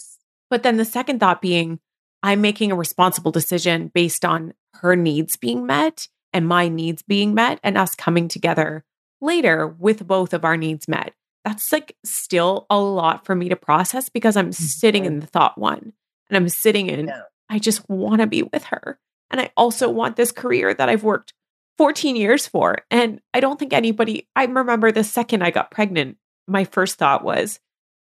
[0.49, 1.79] But then the second thought being,
[2.23, 7.33] I'm making a responsible decision based on her needs being met and my needs being
[7.33, 8.83] met and us coming together
[9.21, 11.13] later with both of our needs met.
[11.45, 14.63] That's like still a lot for me to process because I'm mm-hmm.
[14.63, 15.93] sitting in the thought one
[16.29, 17.21] and I'm sitting in, yeah.
[17.49, 18.99] I just want to be with her.
[19.31, 21.33] And I also want this career that I've worked
[21.77, 22.79] 14 years for.
[22.91, 27.23] And I don't think anybody, I remember the second I got pregnant, my first thought
[27.23, 27.59] was,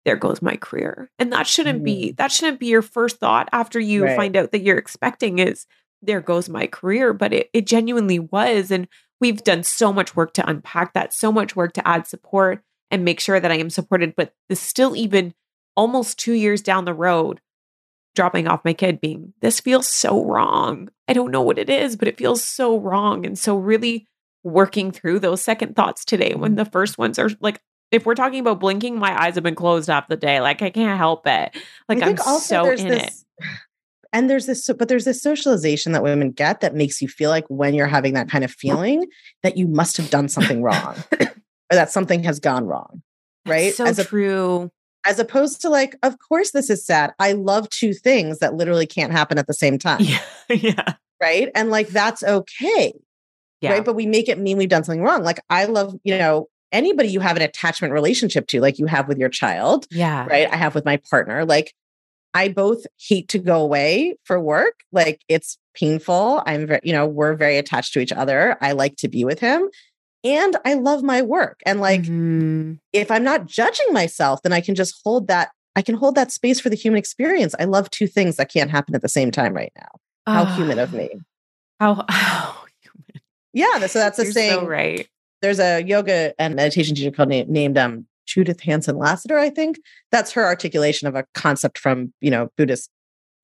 [0.04, 1.10] there goes my career.
[1.18, 1.84] And that shouldn't mm.
[1.84, 4.16] be, that shouldn't be your first thought after you right.
[4.16, 5.66] find out that you're expecting is,
[6.00, 7.12] there goes my career.
[7.12, 8.70] But it, it genuinely was.
[8.70, 8.88] And
[9.20, 13.04] we've done so much work to unpack that, so much work to add support and
[13.04, 14.14] make sure that I am supported.
[14.16, 15.34] But this still even
[15.76, 17.40] almost two years down the road,
[18.18, 20.88] dropping off my kid being, this feels so wrong.
[21.06, 23.24] I don't know what it is, but it feels so wrong.
[23.24, 24.08] And so, really
[24.42, 26.56] working through those second thoughts today when mm-hmm.
[26.56, 27.60] the first ones are like,
[27.92, 30.40] if we're talking about blinking, my eyes have been closed half the day.
[30.40, 31.56] Like, I can't help it.
[31.88, 33.46] Like, I'm so in this, it.
[34.12, 37.46] And there's this, but there's this socialization that women get that makes you feel like
[37.46, 39.06] when you're having that kind of feeling
[39.44, 41.28] that you must have done something wrong or
[41.70, 43.00] that something has gone wrong.
[43.46, 43.66] Right.
[43.66, 44.72] That's so As a, true
[45.08, 47.14] as opposed to like, of course, this is sad.
[47.18, 50.00] I love two things that literally can't happen at the same time.
[50.00, 50.20] Yeah.
[50.50, 50.94] yeah.
[51.20, 51.48] Right.
[51.54, 52.92] And like, that's okay.
[53.62, 53.72] Yeah.
[53.72, 53.84] Right.
[53.84, 55.24] But we make it mean we've done something wrong.
[55.24, 59.08] Like, I love, you know, anybody you have an attachment relationship to, like you have
[59.08, 59.86] with your child.
[59.90, 60.26] Yeah.
[60.26, 60.52] Right.
[60.52, 61.46] I have with my partner.
[61.46, 61.72] Like,
[62.34, 64.74] I both hate to go away for work.
[64.92, 66.42] Like, it's painful.
[66.44, 68.58] I'm very, you know, we're very attached to each other.
[68.60, 69.70] I like to be with him
[70.24, 71.60] and I love my work.
[71.64, 72.74] And like, mm-hmm.
[72.92, 75.50] if I'm not judging myself, then I can just hold that.
[75.76, 77.54] I can hold that space for the human experience.
[77.58, 79.88] I love two things that can't happen at the same time right now.
[80.26, 81.10] How human of me.
[81.78, 83.22] How, how human.
[83.52, 83.86] Yeah.
[83.86, 84.60] So that's the saying.
[84.60, 85.08] So right.
[85.40, 89.78] There's a yoga and meditation teacher called named, named um, Judith Hanson Lasater, I think.
[90.10, 92.90] That's her articulation of a concept from, you know, Buddhist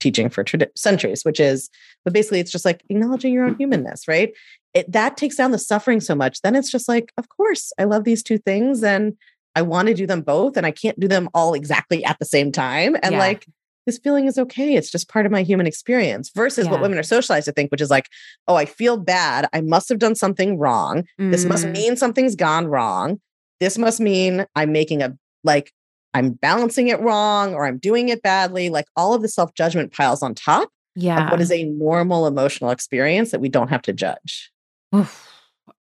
[0.00, 0.44] teaching for
[0.76, 1.70] centuries, which is,
[2.04, 4.32] but basically it's just like acknowledging your own humanness, right?
[4.74, 6.40] It, that takes down the suffering so much.
[6.42, 9.16] Then it's just like, of course, I love these two things and
[9.54, 12.24] I want to do them both and I can't do them all exactly at the
[12.24, 12.96] same time.
[13.02, 13.18] And yeah.
[13.18, 13.46] like,
[13.86, 14.74] this feeling is okay.
[14.74, 16.72] It's just part of my human experience versus yeah.
[16.72, 18.08] what women are socialized to think, which is like,
[18.48, 19.48] oh, I feel bad.
[19.52, 21.04] I must have done something wrong.
[21.20, 21.30] Mm.
[21.30, 21.72] This must mm.
[21.72, 23.20] mean something's gone wrong.
[23.60, 25.72] This must mean I'm making a like
[26.14, 28.70] I'm balancing it wrong or I'm doing it badly.
[28.70, 31.26] Like all of the self judgment piles on top yeah.
[31.26, 34.52] of what is a normal emotional experience that we don't have to judge.
[34.94, 35.30] Oof.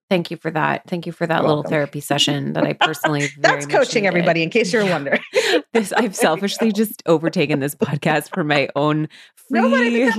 [0.10, 0.84] Thank you for that.
[0.88, 1.70] Thank you for that you're little welcome.
[1.70, 4.08] therapy session that I personally That's coaching needed.
[4.08, 5.20] everybody in case you're wondering.
[5.74, 9.10] this I've selfishly just overtaken this podcast for my own
[9.50, 9.68] free no,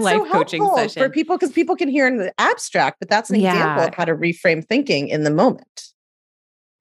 [0.03, 3.31] life so coaching session for people because people can hear in the abstract, but that's
[3.31, 3.53] an yeah.
[3.53, 5.89] example of how to reframe thinking in the moment.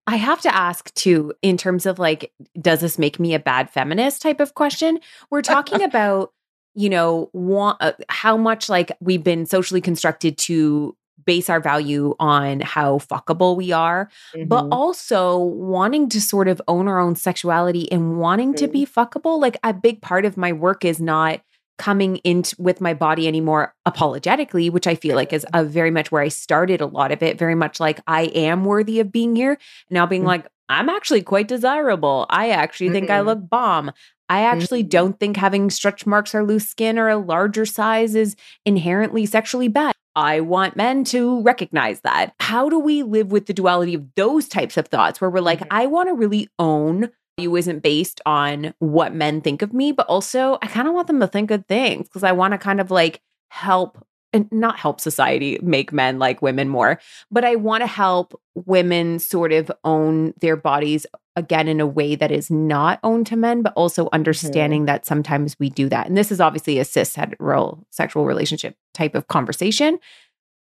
[0.08, 3.70] I have to ask too, in terms of like, does this make me a bad
[3.70, 5.00] feminist type of question?
[5.30, 6.34] We're talking about,
[6.76, 12.16] you know, want uh, how much like we've been socially constructed to base our value
[12.22, 14.10] on how fuckable we are,
[14.46, 14.70] but Mhm.
[14.72, 19.38] also wanting to sort of own our own sexuality and wanting to be fuckable.
[19.42, 21.42] Like a big part of my work is not
[21.78, 26.12] coming into with my body anymore apologetically, which I feel like is a very much
[26.12, 29.36] where I started a lot of it, very much like I am worthy of being
[29.36, 29.58] here.
[29.90, 30.28] Now being Mhm.
[30.28, 32.26] like, I'm actually quite desirable.
[32.30, 33.26] I actually think I Mhm.
[33.26, 33.92] look bomb.
[34.30, 34.90] I actually Mhm.
[34.90, 38.36] don't think having stretch marks or loose skin or a larger size is
[38.66, 39.94] inherently sexually bad.
[40.16, 42.34] I want men to recognize that.
[42.40, 45.60] How do we live with the duality of those types of thoughts where we're like,
[45.60, 45.68] Mhm.
[45.72, 50.08] I want to really own you isn't based on what men think of me, but
[50.08, 52.82] also I kind of want them to think good things because I want to kind
[52.82, 57.00] of like help and not help society make men like women more,
[57.32, 62.16] but I want to help women sort of own their bodies again in a way
[62.16, 64.16] that is not owned to men, but also mm-hmm.
[64.16, 66.08] understanding that sometimes we do that.
[66.08, 70.00] And this is obviously a cis hetero sexual relationship type of conversation.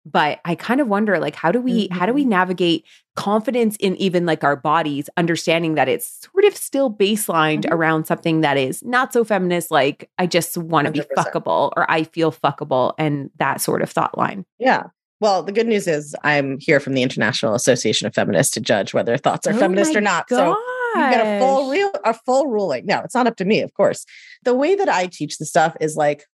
[0.05, 2.85] But I kind of wonder like how do we how do we navigate
[3.15, 7.71] confidence in even like our bodies, understanding that it's sort of still baselined Mhm.
[7.71, 11.89] around something that is not so feminist, like I just want to be fuckable or
[11.89, 14.45] I feel fuckable and that sort of thought line.
[14.59, 14.83] Yeah.
[15.21, 18.93] Well, the good news is I'm here from the International Association of Feminists to judge
[18.93, 20.27] whether thoughts are Oh feminist or not.
[20.27, 20.49] So
[20.95, 22.85] you get a full real a full ruling.
[22.85, 24.05] No, it's not up to me, of course.
[24.43, 26.25] The way that I teach the stuff is like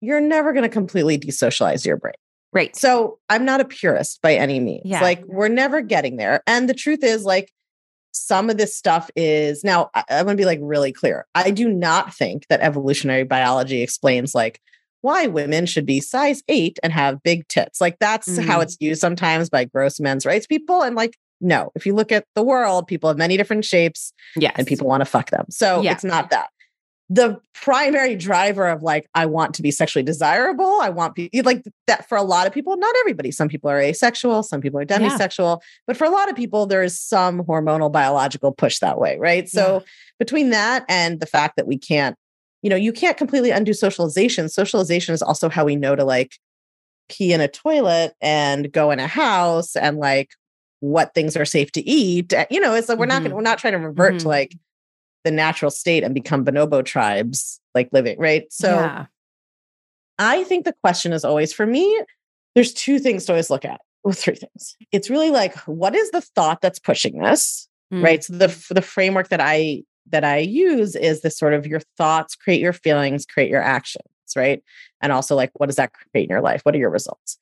[0.00, 2.14] you're never going to completely desocialize your brain.
[2.52, 2.74] Right.
[2.74, 4.82] So I'm not a purist by any means.
[4.84, 5.00] Yeah.
[5.02, 6.42] Like we're never getting there.
[6.46, 7.52] And the truth is, like,
[8.12, 11.26] some of this stuff is now I, I'm going to be like really clear.
[11.36, 14.60] I do not think that evolutionary biology explains like
[15.02, 17.80] why women should be size eight and have big tits.
[17.80, 18.62] Like that's how Mm.
[18.64, 20.82] it's used sometimes by gross men's rights people.
[20.82, 24.54] And like, no, if you look at the world, people have many different shapes Yes.
[24.58, 25.46] and people want to fuck them.
[25.48, 25.92] So Yeah.
[25.92, 26.50] it's not that.
[27.12, 30.78] The primary driver of like, I want to be sexually desirable.
[30.80, 33.32] I want people like that for a lot of people, not everybody.
[33.32, 34.98] Some people are asexual, some people are Yeah.
[35.00, 39.18] demisexual, but for a lot of people, there is some hormonal biological push that way,
[39.18, 39.48] right?
[39.48, 39.82] So
[40.20, 42.14] between that and the fact that we can't,
[42.62, 44.48] you know, you can't completely undo socialization.
[44.48, 46.34] Socialization is also how we know to like
[47.08, 50.30] pee in a toilet and go in a house and like
[50.78, 52.32] what things are safe to eat.
[52.32, 53.24] Uh, You know, it's like we're not Mhm.
[53.24, 54.18] gonna, we're not trying to revert Mhm.
[54.20, 54.54] to like
[55.24, 58.44] the natural state and become bonobo tribes like living, right?
[58.50, 59.06] So yeah.
[60.18, 62.02] I think the question is always for me,
[62.54, 63.80] there's two things to always look at.
[64.04, 64.76] Well, three things.
[64.92, 67.68] It's really like, what is the thought that's pushing this?
[67.92, 68.04] Mm.
[68.04, 68.24] Right.
[68.24, 72.34] So the the framework that I that I use is this sort of your thoughts
[72.34, 74.04] create your feelings, create your actions,
[74.36, 74.62] right?
[75.00, 76.60] And also like what does that create in your life?
[76.64, 77.38] What are your results?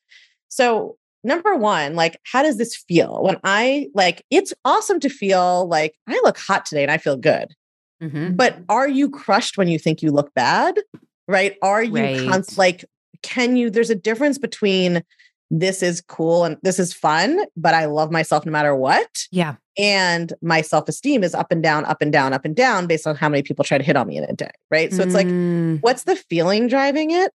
[0.48, 3.22] So number one, like how does this feel?
[3.22, 7.16] When I like it's awesome to feel like I look hot today and I feel
[7.16, 7.54] good.
[8.02, 8.36] Mhm.
[8.36, 10.78] But are you crushed when you think you look bad?
[11.26, 11.56] Right?
[11.62, 12.28] Are you Right.
[12.28, 12.84] const- like,
[13.22, 13.70] can you?
[13.70, 15.02] There's a difference between
[15.50, 19.08] this is cool and this is fun, but I love myself no matter what.
[19.32, 19.54] Yeah.
[19.78, 23.06] And my self esteem is up and down, up and down, up and down based
[23.06, 24.50] on how many people try to hit on me in a day.
[24.70, 24.92] Right.
[24.92, 25.78] So it's like, Mm.
[25.80, 27.32] what's the feeling driving it?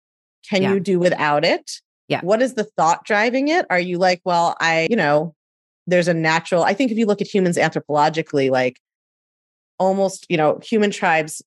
[0.47, 0.73] Can Yeah.
[0.73, 1.71] you do without it?
[2.07, 2.21] Yeah.
[2.21, 3.65] What is the thought driving it?
[3.69, 5.33] Are you like, well, I, you know,
[5.87, 8.77] there's a natural, I think if you look at humans anthropologically, like
[9.79, 11.41] almost, you know, human tribes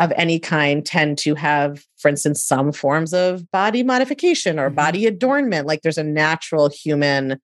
[0.00, 4.74] of any kind tend to have, for instance, some forms of body modification or Mhm.
[4.76, 5.66] body adornment.
[5.66, 7.40] Like there's a natural human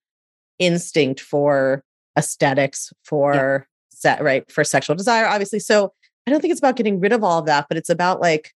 [0.58, 1.82] instinct for
[2.16, 5.58] aesthetics, for set, right, for sexual desire, obviously.
[5.58, 5.92] So
[6.26, 8.52] I don't think it's about getting rid of all of that, but it's about like,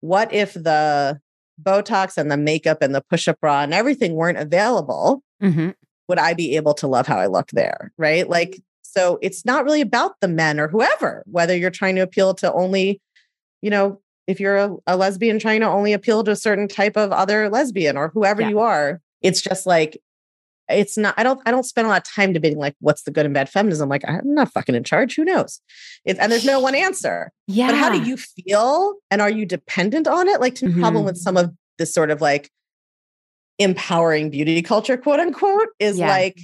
[0.00, 1.20] what if the
[1.62, 5.22] Botox and the makeup and the push up bra and everything weren't available?
[5.42, 5.74] Mhm.
[6.08, 7.92] Would I be able to love how I look there?
[7.98, 8.28] Right.
[8.28, 8.60] Like,
[8.98, 12.52] so it's not really about the men or whoever, whether you're trying to appeal to
[12.52, 13.00] only,
[13.62, 16.96] you know, if you're a, a lesbian trying to only appeal to a certain type
[16.96, 18.48] of other lesbian or whoever Yeah.
[18.48, 19.98] you are, it's just like,
[20.68, 23.10] it's not, I don't, I don't spend a lot of time debating like what's the
[23.10, 23.88] good and bad feminism.
[23.88, 25.14] Like, I'm not fucking in charge.
[25.14, 25.60] Who knows?
[26.04, 27.30] It, and there's no one answer.
[27.46, 27.68] Yeah.
[27.68, 28.94] But how do you feel?
[29.10, 30.40] And are you dependent on it?
[30.40, 31.22] Like to the problem with mm-hmm.
[31.22, 32.50] some of this sort of like
[33.58, 36.08] empowering beauty culture, quote unquote, is Yeah.
[36.08, 36.38] like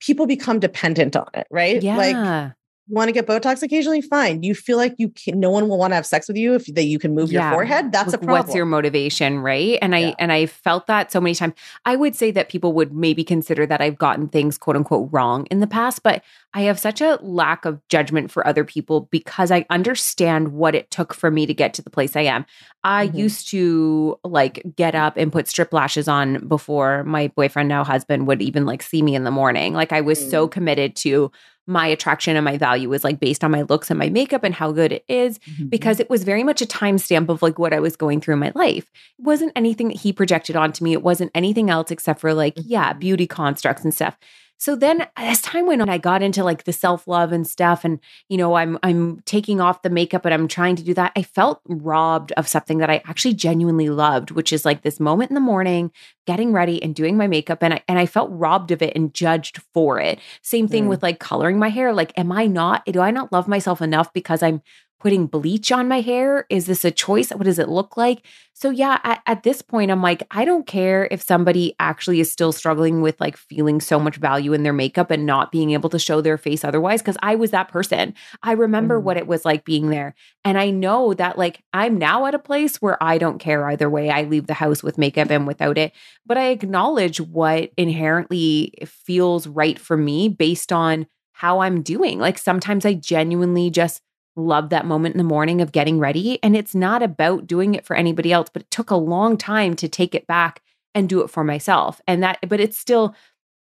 [0.00, 1.82] people become dependent on it, right?
[1.82, 1.96] Yeah.
[1.96, 2.52] Like
[2.88, 4.42] want to get Botox occasionally, fine.
[4.42, 6.66] You feel like you can no one will want to have sex with you if
[6.74, 7.48] that you can move Yeah.
[7.48, 7.90] your forehead.
[7.92, 8.32] That's Like, a problem.
[8.46, 9.78] What's your motivation, right?
[9.82, 10.14] And I Yeah.
[10.18, 11.54] and I felt that so many times.
[11.84, 15.46] I would say that people would maybe consider that I've gotten things quote unquote wrong
[15.50, 16.22] in the past, but
[16.54, 20.90] I have such a lack of judgment for other people because I understand what it
[20.90, 22.46] took for me to get to the place I am.
[22.84, 23.14] I Mhm.
[23.18, 28.26] used to like get up and put strip lashes on before my boyfriend now husband
[28.28, 29.74] would even like see me in the morning.
[29.74, 30.30] Like I was Mm.
[30.30, 31.30] so committed to
[31.66, 34.54] my attraction and my value is like based on my looks and my makeup and
[34.54, 35.66] how good it is, Mm-hmm.
[35.66, 38.40] because it was very much a timestamp of like what I was going through in
[38.40, 38.84] my life.
[39.18, 40.92] It wasn't anything that he projected onto me.
[40.92, 43.00] It wasn't anything else except for like, yeah, Mhm.
[43.00, 44.16] beauty constructs and stuff.
[44.58, 47.84] So then as time went on, I got into like the self-love and stuff.
[47.84, 51.12] And, you know, I'm I'm taking off the makeup and I'm trying to do that.
[51.14, 55.30] I felt robbed of something that I actually genuinely loved, which is like this moment
[55.30, 55.90] in the morning,
[56.26, 57.62] getting ready and doing my makeup.
[57.62, 60.18] And I and I felt robbed of it and judged for it.
[60.42, 60.88] Same thing Mm.
[60.88, 61.92] with like coloring my hair.
[61.92, 64.62] Like, am I not, do I not love myself enough because I'm
[65.06, 66.46] putting bleach on my hair?
[66.50, 67.30] Is this a choice?
[67.30, 68.26] What does it look like?
[68.54, 72.32] So, yeah, at, at this point, I'm like, I don't care if somebody actually is
[72.32, 75.88] still struggling with like feeling so much value in their makeup and not being able
[75.90, 78.14] to show their face otherwise, because I was that person.
[78.42, 79.04] I remember Mhm.
[79.04, 80.16] what it was like being there.
[80.44, 83.88] And I know that like I'm now at a place where I don't care either
[83.88, 84.10] way.
[84.10, 85.92] I leave the house with makeup and without it.
[86.26, 92.18] But I acknowledge what inherently feels right for me based on how I'm doing.
[92.18, 94.00] Like sometimes I genuinely just
[94.36, 96.38] love that moment in the morning of getting ready.
[96.42, 99.74] And it's not about doing it for anybody else, but it took a long time
[99.76, 100.62] to take it back
[100.94, 102.00] and do it for myself.
[102.06, 103.14] And that, but it's still,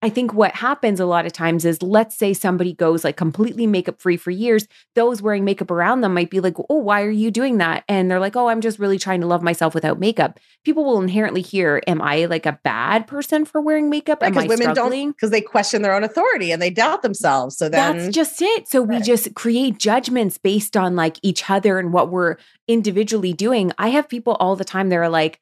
[0.03, 3.66] I think what happens a lot of times is let's say somebody goes like completely
[3.66, 4.66] makeup free for years.
[4.94, 7.84] Those wearing makeup around them might be like, oh, why are you doing that?
[7.86, 10.40] And they're like, oh, I'm just really trying to love myself without makeup.
[10.64, 14.20] People will inherently hear, am I like a bad person for wearing makeup?
[14.20, 15.09] Because women struggling?
[15.09, 17.59] don't because they question their own authority and they doubt themselves.
[17.59, 18.68] So then That's just it.
[18.68, 19.05] So we Right.
[19.05, 22.36] just create judgments based on like each other and what we're
[22.66, 23.72] individually doing.
[23.76, 25.40] I have people all the time that are like,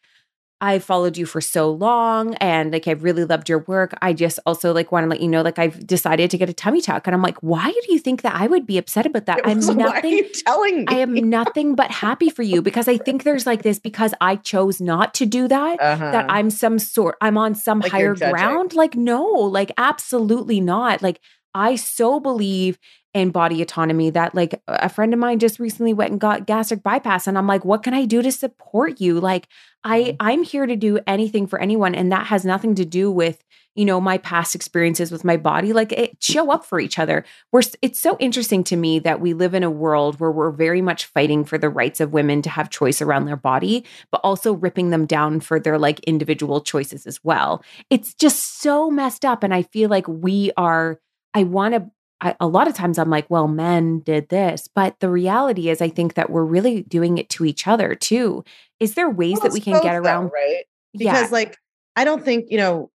[0.60, 3.96] I followed you for so long and like I've really loved your work.
[4.02, 6.52] I just also like want to let you know like I've decided to get a
[6.52, 7.06] tummy tuck.
[7.06, 9.40] And I'm like, why do you think that I would be upset about that?
[9.44, 10.84] I'm So why are nothing telling me?
[10.88, 14.36] I am nothing but happy for you because I think there's like this because I
[14.36, 16.10] chose not to do that uh-huh.
[16.10, 18.74] that I'm some sort I'm on some Like higher ground.
[18.74, 21.02] Like, no, like absolutely not.
[21.02, 21.20] Like,
[21.58, 22.78] I so believe
[23.14, 26.82] in body autonomy that like a friend of mine just recently went and got gastric
[26.84, 29.18] bypass and I'm like, what can I do to support you?
[29.18, 29.48] Like,
[29.82, 30.16] I Mm-hmm.
[30.20, 33.42] I'm here to do anything for anyone and that has nothing to do with
[33.74, 37.24] you know my past experiences with my body like it show up for each other
[37.52, 40.82] we're it's so interesting to me that we live in a world where we're very
[40.82, 44.52] much fighting for the rights of women to have choice around their body but also
[44.52, 49.44] ripping them down for their like individual choices as well it's just so messed up
[49.44, 50.98] and i feel like we are
[51.34, 54.98] i want to I, a lot of times i'm like well men did this but
[55.00, 58.44] the reality is i think that we're really doing it to each other too
[58.80, 60.64] is there ways Well, that we can get though, around right?
[60.94, 61.56] yeah Because like
[61.96, 62.92] I don't think, you know,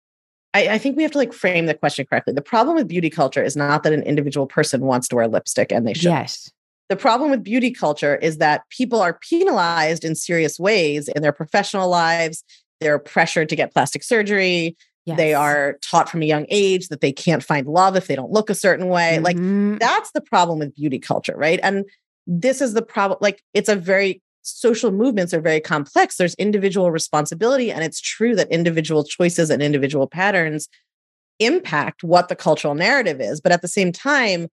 [0.53, 2.33] I, I think we have to like frame the question correctly.
[2.33, 5.71] The problem with beauty culture is not that an individual person wants to wear lipstick
[5.71, 6.11] and they should.
[6.11, 6.51] yes
[6.89, 11.31] The problem with beauty culture is that people are penalized in serious ways in their
[11.31, 12.43] professional lives.
[12.79, 14.75] They're pressured to get plastic surgery.
[15.07, 18.31] They are taught from a young age that they can't find love if they don't
[18.31, 19.19] look a certain way.
[19.19, 19.79] Like Mhm.
[19.79, 21.59] that's the problem with beauty culture, right?
[21.63, 21.85] And
[22.27, 23.17] this is the problem.
[23.21, 26.17] Like it's a very social movements are very complex.
[26.17, 30.67] There's individual responsibility, and it's true that individual choices and individual patterns
[31.39, 33.41] impact what the cultural narrative is.
[33.41, 34.47] But at the same time,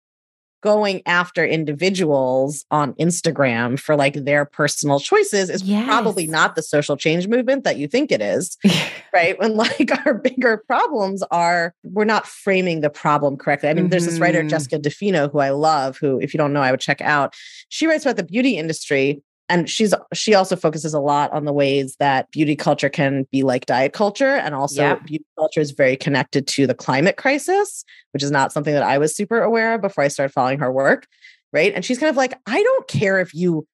[0.65, 6.97] going after individuals on Instagram for like their personal choices is probably not the social
[6.97, 8.57] change movement that you think it is
[9.13, 9.39] right?
[9.39, 13.69] When like our bigger problems are, we're not framing the problem correctly.
[13.69, 14.49] I mean, there's this writer, Mhm.
[14.49, 17.33] Jessica DeFino, who I love, who, if you don't know, I would check out.
[17.69, 19.21] She writes about the beauty industry.
[19.47, 23.43] And she's she also focuses a lot on the ways that beauty culture can be
[23.43, 24.35] like diet culture.
[24.35, 25.05] And also Yep.
[25.05, 28.97] beauty culture is very connected to the climate crisis, which is not something that I
[28.97, 31.05] was super aware of before I started following her work.
[31.53, 31.71] Right.
[31.75, 33.67] And she's kind of like, I don't care if you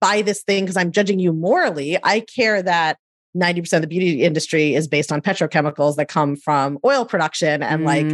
[0.00, 1.98] buy this thing because I'm judging you morally.
[2.04, 2.98] I care that
[3.34, 7.62] 90% of the beauty industry is based on petrochemicals that come from oil production.
[7.62, 8.06] And like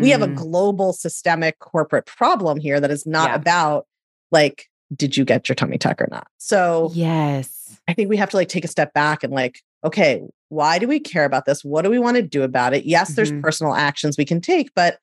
[0.00, 0.34] we have a Mm.
[0.34, 3.36] global systemic corporate problem here that is not Yeah.
[3.36, 3.86] about
[4.32, 6.28] like, did you get your tummy tuck or not?
[6.38, 10.22] So yes I think we have to like take a step back and like, okay,
[10.50, 11.64] why do we care about this?
[11.64, 12.84] What do we want to do about it?
[12.84, 13.42] Yes, there's Mhm.
[13.42, 14.98] personal actions we can take, but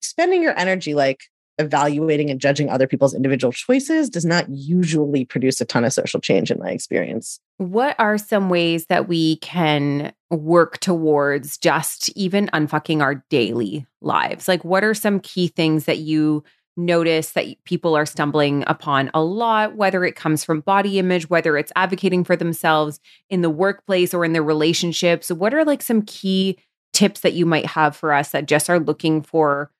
[0.00, 1.20] spending your energy like
[1.58, 6.20] evaluating and judging other people's individual choices does not usually produce a ton of social
[6.20, 7.40] change in my experience.
[7.56, 14.48] What are some ways that we can work towards just even unfucking our daily lives?
[14.48, 16.44] Like, what are some key things that you
[16.76, 21.56] notice that people are stumbling upon a lot, whether it comes from body image, whether
[21.56, 23.00] it's advocating for themselves
[23.30, 25.30] in the workplace or in their relationships?
[25.30, 26.58] What are like some key
[26.92, 29.70] tips that you might have for us that just are looking for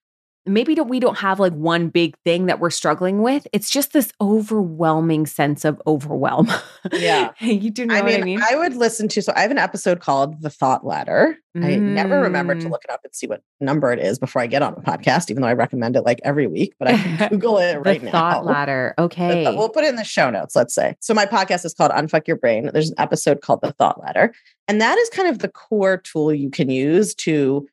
[0.47, 3.47] maybe don't, we don't have like one big thing that we're struggling with.
[3.53, 6.49] It's just this overwhelming sense of overwhelm.
[6.93, 7.33] Yeah.
[7.41, 8.41] you do know I what I mean?
[8.43, 9.23] I would listen to.
[9.23, 12.71] So I have an episode called "The Thought Ladder." I never remember to Mm.
[12.71, 15.31] look it up and see what number it is before I get on a podcast,
[15.31, 16.75] even though I recommend it like every week.
[16.79, 18.13] But I can Google it right the now.
[18.13, 18.95] thought ladder.
[18.99, 19.45] Okay.
[19.45, 20.97] th- We'll put it in the show notes, let's say.
[21.01, 22.69] So my podcast is called Unfuck Your Brain.
[22.75, 24.35] There's an episode called The Thought Ladder.
[24.69, 27.67] And that is kind of the core tool you can use to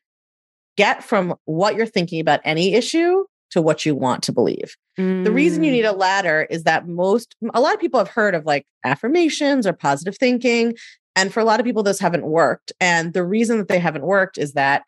[0.76, 4.74] get from what you're thinking about any issue to what you want to believe.
[4.96, 5.74] The reason you Mm.
[5.74, 9.66] need a ladder is that most a lot of people have heard of like affirmations
[9.66, 10.74] or positive thinking.
[11.16, 12.72] And for a lot of people, this haven't worked.
[12.80, 14.82] And the reason that they haven't worked is that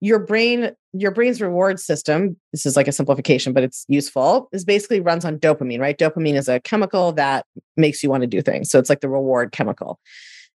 [0.00, 4.64] your brain, your brain's reward system, this is like a simplification, but it's useful, is
[4.64, 5.96] basically runs on dopamine, right?
[5.96, 7.46] Dopamine is a chemical that
[7.76, 8.70] makes you want to do things.
[8.70, 9.98] So it's like the reward chemical.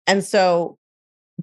[0.06, 0.78] And so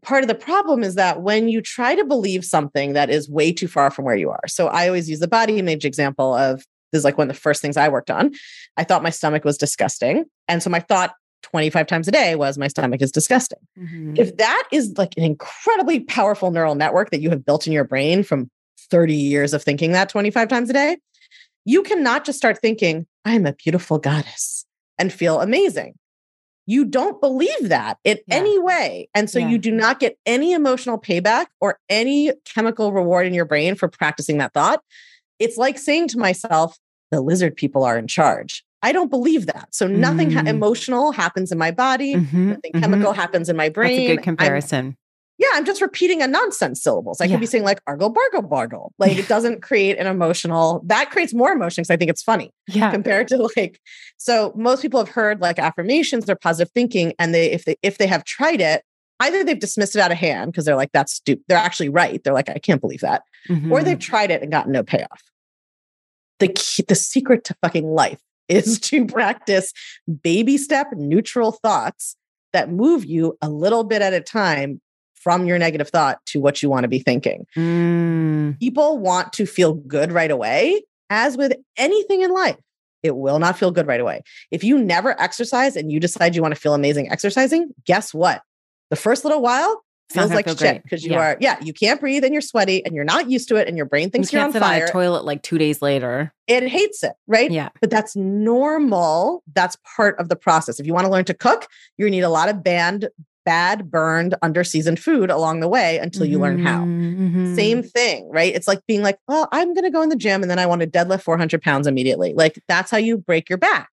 [0.01, 3.51] part of the problem is that when you try to believe something that is way
[3.51, 4.47] too far from where you are.
[4.47, 7.39] So I always use the body image example of this is like one of the
[7.39, 8.31] first things I worked on.
[8.77, 10.25] I thought my stomach was disgusting.
[10.47, 11.13] And so my thought
[11.43, 13.59] 25 times a day was my stomach is disgusting.
[13.77, 14.17] Mhm.
[14.17, 17.83] If that is like an incredibly powerful neural network that you have built in your
[17.83, 18.49] brain from
[18.89, 20.97] 30 years of thinking that 25 times a day,
[21.65, 24.65] you cannot just start thinking, I'm a beautiful goddess
[24.97, 25.95] and feel amazing.
[26.66, 28.36] You don't believe that in Yeah.
[28.36, 29.09] any way.
[29.14, 29.49] And so Yeah.
[29.49, 33.88] you do not get any emotional payback or any chemical reward in your brain for
[33.88, 34.82] practicing that thought.
[35.39, 36.78] It's like saying to myself,
[37.11, 38.64] the lizard people are in charge.
[38.82, 39.70] I don't believe that.
[39.72, 40.47] So nothing ha- Mm.
[40.49, 42.16] emotional happens in my body.
[42.16, 42.82] Mhm, Nothing mhm.
[42.82, 43.91] chemical happens in my brain.
[43.97, 44.97] That's a good I'm- comparison.
[45.43, 47.19] Yeah, I'm just repeating a nonsense syllables.
[47.19, 47.31] I Yeah.
[47.31, 48.93] could be saying like argle bargle bargle.
[48.97, 52.51] Like it doesn't create an emotional, that creates more emotion because I think it's funny
[52.67, 52.91] yeah.
[52.91, 53.79] compared to like,
[54.17, 57.13] so most people have heard like affirmations or positive thinking.
[57.19, 58.83] And they, if they, if they have tried it,
[59.19, 61.43] either they've dismissed it out of hand because they're like, that's stupid.
[61.49, 62.23] They're actually right.
[62.23, 63.23] They're like, I can't believe that.
[63.49, 63.83] Or Mhm.
[63.83, 65.21] they've tried it and gotten no payoff.
[66.39, 69.73] The key, the secret to fucking life is to practice
[70.23, 72.15] baby step neutral thoughts
[72.53, 74.79] that move you a little bit at a time
[75.24, 77.45] from your negative thought to what you want to be thinking.
[77.55, 78.59] Mm.
[78.59, 82.57] People want to feel good right away, as with anything in life.
[83.01, 84.21] It will not feel good right away.
[84.51, 88.41] If you never exercise and you decide you want to feel amazing exercising, guess what?
[88.89, 91.19] The first little while feels like feel shit because you Yeah.
[91.19, 93.76] are, yeah, you can't breathe and you're sweaty and you're not used to it and
[93.76, 94.84] your brain thinks you're can't on sit fire.
[94.86, 96.32] on toilet like two days later.
[96.47, 97.49] it hates it, right?
[97.51, 97.69] Yeah.
[97.82, 99.43] But that's normal.
[99.53, 100.80] That's part of the process.
[100.80, 101.67] If you want to learn to cook,
[101.97, 103.09] you need a lot of banned,
[103.45, 106.83] bad, burned, under seasoned food along the way until you learn how.
[106.83, 107.55] Mhm.
[107.55, 108.53] Same thing, right?
[108.55, 110.65] It's like being like, well, I'm going to go in the gym and then I
[110.65, 112.33] want to deadlift 400 pounds immediately.
[112.33, 113.89] Like that's how you break your back.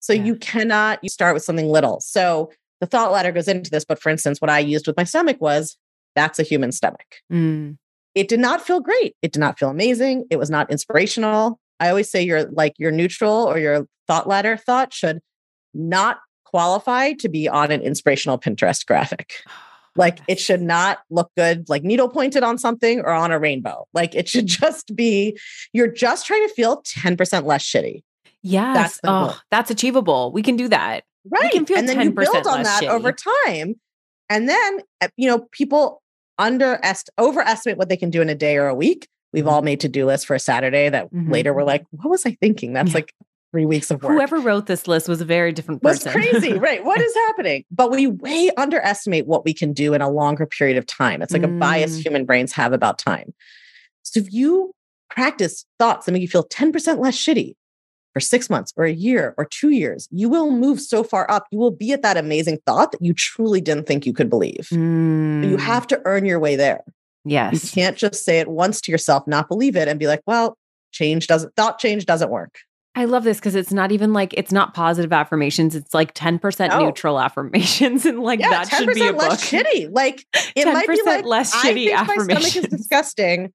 [0.00, 0.24] So Yeah.
[0.24, 2.00] you cannot, you start with something little.
[2.00, 2.50] So
[2.80, 3.84] the thought ladder goes into this.
[3.84, 5.76] But for instance, what I used with my stomach was
[6.14, 7.16] that's a human stomach.
[7.32, 7.78] Mm.
[8.14, 9.14] It did not feel great.
[9.22, 10.24] It did not feel amazing.
[10.30, 11.58] It was not inspirational.
[11.80, 15.20] I always say your like your neutral or your thought ladder thought should
[15.74, 16.18] not
[16.50, 19.34] qualify to be on an inspirational Pinterest graphic.
[19.98, 23.86] Like it should not look good, like needle pointed on something or on a rainbow.
[23.94, 25.38] Like it should just be,
[25.72, 28.02] you're just trying to feel 10% less shitty.
[28.42, 29.00] Yes.
[29.00, 29.30] goal.
[29.30, 30.32] oh, that's achievable.
[30.32, 31.04] We can do that.
[31.30, 31.50] Right.
[31.50, 33.80] can feel and then you 10% build on that over time.
[34.28, 36.02] And then, uh, you know, people
[36.38, 39.08] underest overestimate what they can do in a day or a week.
[39.32, 39.50] We've Mhm.
[39.50, 41.32] all made to-do lists for a Saturday that Mhm.
[41.32, 42.74] later we're like, what was I thinking?
[42.74, 42.96] That's Yeah.
[42.96, 43.14] like
[43.52, 44.12] three weeks of work.
[44.12, 46.12] Whoever wrote this list was a very different was person.
[46.12, 46.84] crazy, right?
[46.84, 47.64] What is happening?
[47.70, 51.22] But we way underestimate what we can do in a longer period of time.
[51.22, 52.02] It's like a bias Mm.
[52.04, 53.32] human brains have about time.
[54.02, 54.72] So if you
[55.10, 57.54] practice thoughts that make you feel 10% less shitty
[58.12, 61.46] for six months or a year or two years, you will move so far up.
[61.50, 64.68] You will be at that amazing thought that you truly didn't think you could believe.
[64.70, 64.76] But
[65.48, 65.60] you Mm.
[65.60, 66.82] have to earn your way there.
[67.24, 67.52] Yes.
[67.52, 70.56] You can't just say it once to yourself, not believe it, and be like, well,
[70.92, 72.54] change doesn't, thought change doesn't work.
[72.98, 75.76] I love this because it's not even like it's not positive affirmations.
[75.76, 76.86] It's like 10% No.
[76.86, 78.06] neutral affirmations.
[78.06, 79.22] And like yeah, that should be a book.
[79.22, 79.88] less shitty.
[79.92, 80.24] Like
[80.56, 83.52] it might be 10% like less I shitty I think my stomach is disgusting,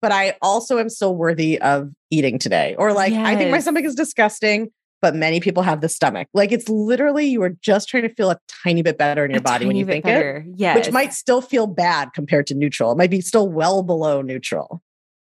[0.00, 2.76] but I also am still worthy of eating today.
[2.78, 4.68] Or like I think my stomach is disgusting,
[5.02, 6.28] but many people have the stomach.
[6.32, 9.40] Like it's literally you are just trying to feel a tiny bit better in your
[9.40, 10.44] A body when you think better.
[10.46, 10.76] it, Yes.
[10.76, 12.92] which might still feel bad compared to neutral.
[12.92, 14.80] It might be still well below neutral.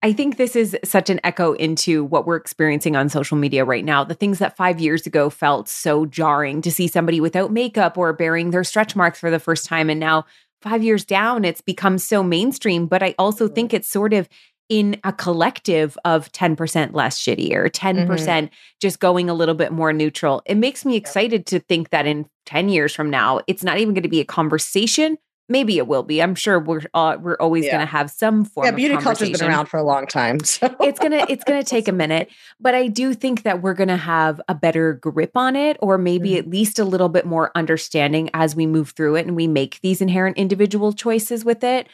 [0.05, 3.85] I think this is such an echo into what we're experiencing on social media right
[3.85, 4.03] now.
[4.03, 8.13] The things that five years ago felt so jarring to see somebody without makeup or
[8.13, 9.89] bearing their stretch marks for the first time.
[9.89, 10.25] And now,
[10.61, 12.87] five years down, it's become so mainstream.
[12.87, 14.29] But I also think it's sort of
[14.69, 18.49] in a collective of 10% less shitty or 10%
[18.81, 20.43] just going a little bit more neutral.
[20.47, 23.95] It makes me excited to think that in 10 years from now, it's not even
[23.95, 25.19] going to be a conversation
[25.53, 26.21] maybe it will be.
[26.23, 27.73] I'm sure we're uh, we're always Yeah.
[27.73, 28.65] going to have some form.
[28.65, 30.39] Yeah, beauty culture's been around for a long time.
[30.45, 32.29] So it's gonna it's gonna take a minute
[32.59, 36.31] but i do think that we're gonna have a better grip on it or maybe
[36.31, 36.39] Mhm.
[36.39, 39.79] at least a little bit more understanding as we move through it and we make
[39.83, 41.87] these inherent individual choices with it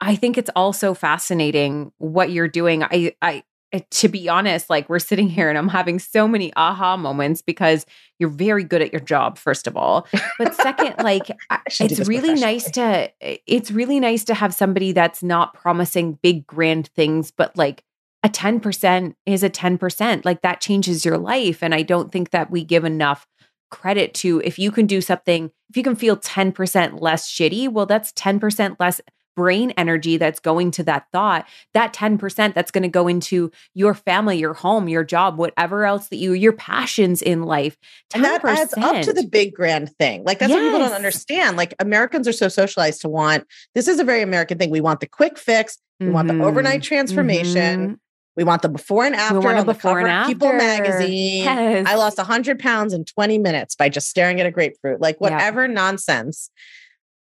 [0.00, 3.42] i think it's also fascinating what you're doing i i
[3.72, 7.42] Eh, to be honest like we're sitting here and i'm having so many aha moments
[7.42, 7.84] because
[8.20, 10.06] you're very good at your job first of all.
[10.38, 14.24] But second like I- I should do it's really nice to eh, it's really nice
[14.26, 17.82] to have somebody that's not promising big grand things but like
[18.22, 22.50] a 10% is a 10% like that changes your life and i don't think that
[22.52, 23.26] we give enough
[23.70, 27.84] credit to if you can do something if you can feel 10% less shitty well
[27.86, 29.00] that's 10% less
[29.36, 33.94] brain energy that's going to that thought that 10% that's going to go into your
[33.94, 37.76] family your home your job whatever else that you your passions in life
[38.12, 38.16] 10%.
[38.16, 40.24] And that adds up to the big grand thing.
[40.24, 41.56] Like that's what people don't understand.
[41.56, 44.70] Like Americans are so socialized to want this is a very American thing.
[44.70, 45.78] We want the quick fix.
[46.00, 47.88] We want the overnight transformation.
[47.88, 47.98] Mhm.
[48.36, 51.44] We want the before and after want on the before cover and of People magazine.
[51.44, 51.86] Yes.
[51.88, 55.00] I lost 100 pounds in 20 minutes by just staring at a grapefruit.
[55.00, 55.30] Like Yeah.
[55.30, 56.50] whatever nonsense.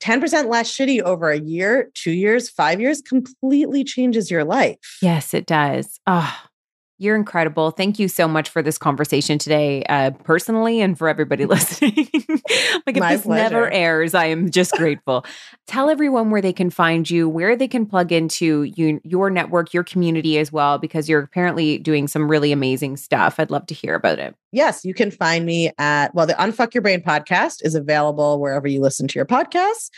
[0.00, 4.98] 10% less shitty over a year, two years, five years completely changes your life.
[5.02, 5.98] Yes, it does.
[6.06, 6.34] Oh,
[6.98, 7.70] you're incredible.
[7.70, 11.94] Thank you so much for this conversation today, uh, personally, and for everybody listening.
[11.96, 15.24] like, if My this never airs, I am just grateful.
[15.68, 19.72] Tell everyone where they can find you, where they can plug into you, your network,
[19.72, 23.36] your community as well, because you're apparently doing some really amazing stuff.
[23.38, 24.34] I'd love to hear about it.
[24.50, 28.66] Yes, you can find me at, well, the Unfuck Your Brain podcast is available wherever
[28.66, 29.90] you listen to your podcasts.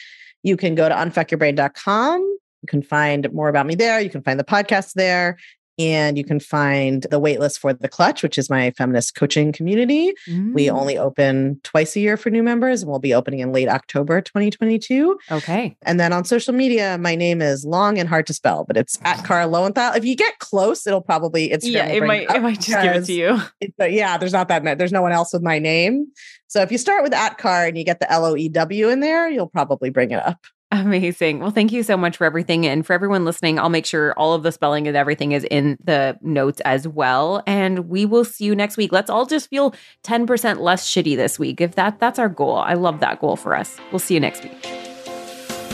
[0.42, 2.20] You can go to unfuckyourbrain.com.
[2.62, 4.00] You can find more about me there.
[4.00, 5.38] You can find the podcast there.
[5.80, 10.12] And you can find the waitlist for the clutch, which is my feminist coaching community.
[10.26, 13.50] We Mm, only open twice a year for new members, and we'll be opening in
[13.52, 15.18] late October 2022.
[15.30, 15.76] okay.
[15.82, 18.98] And then on social media, my name is long and hard to spell, but it's
[19.04, 19.96] at Kara Loewentheil.
[19.96, 21.72] If you get close, it'll probably Instagram.
[21.72, 22.30] Yeah, it might.
[22.30, 23.40] It might just give it to you.
[23.60, 24.76] it- but yeah, there's not that many.
[24.76, 26.08] There's no one else with my name.
[26.48, 28.88] So if you start with at car and you get the L O E W
[28.88, 30.44] in there, you'll probably bring it up.
[30.72, 31.40] Amazing.
[31.40, 32.64] Well, thank you so much for everything.
[32.64, 35.76] And for everyone listening, I'll make sure all of the spelling and everything is in
[35.82, 37.42] the notes as well.
[37.44, 38.92] And we will see you next week.
[38.92, 41.60] Let's all just feel 10% less shitty this week.
[41.60, 42.58] If that that's our goal.
[42.58, 43.78] I love that goal for us.
[43.90, 44.52] We'll see you next week.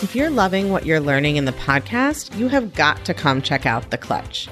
[0.02, 3.66] If you're loving what you're learning in the podcast, you have got to come check
[3.66, 4.48] out The Clutch.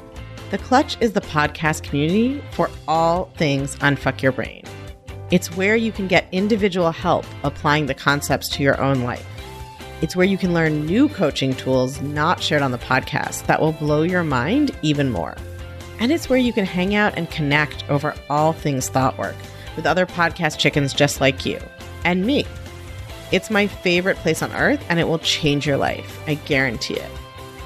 [0.51, 4.65] The Clutch is the podcast community for all things Unfuck Your Brain.
[5.31, 9.27] It's where you can get individual help applying the concepts to your own life.
[10.01, 13.73] It's where you can learn new coaching tools not shared on the podcast that will
[13.73, 15.37] blow your mind even more.
[16.01, 19.37] And it's where you can hang out and connect over all things thought work
[19.77, 21.61] with other podcast chickens just like you
[22.05, 22.45] and me.
[23.33, 26.21] It's my favorite place on earth and it will change your life.
[26.27, 27.11] I guarantee it.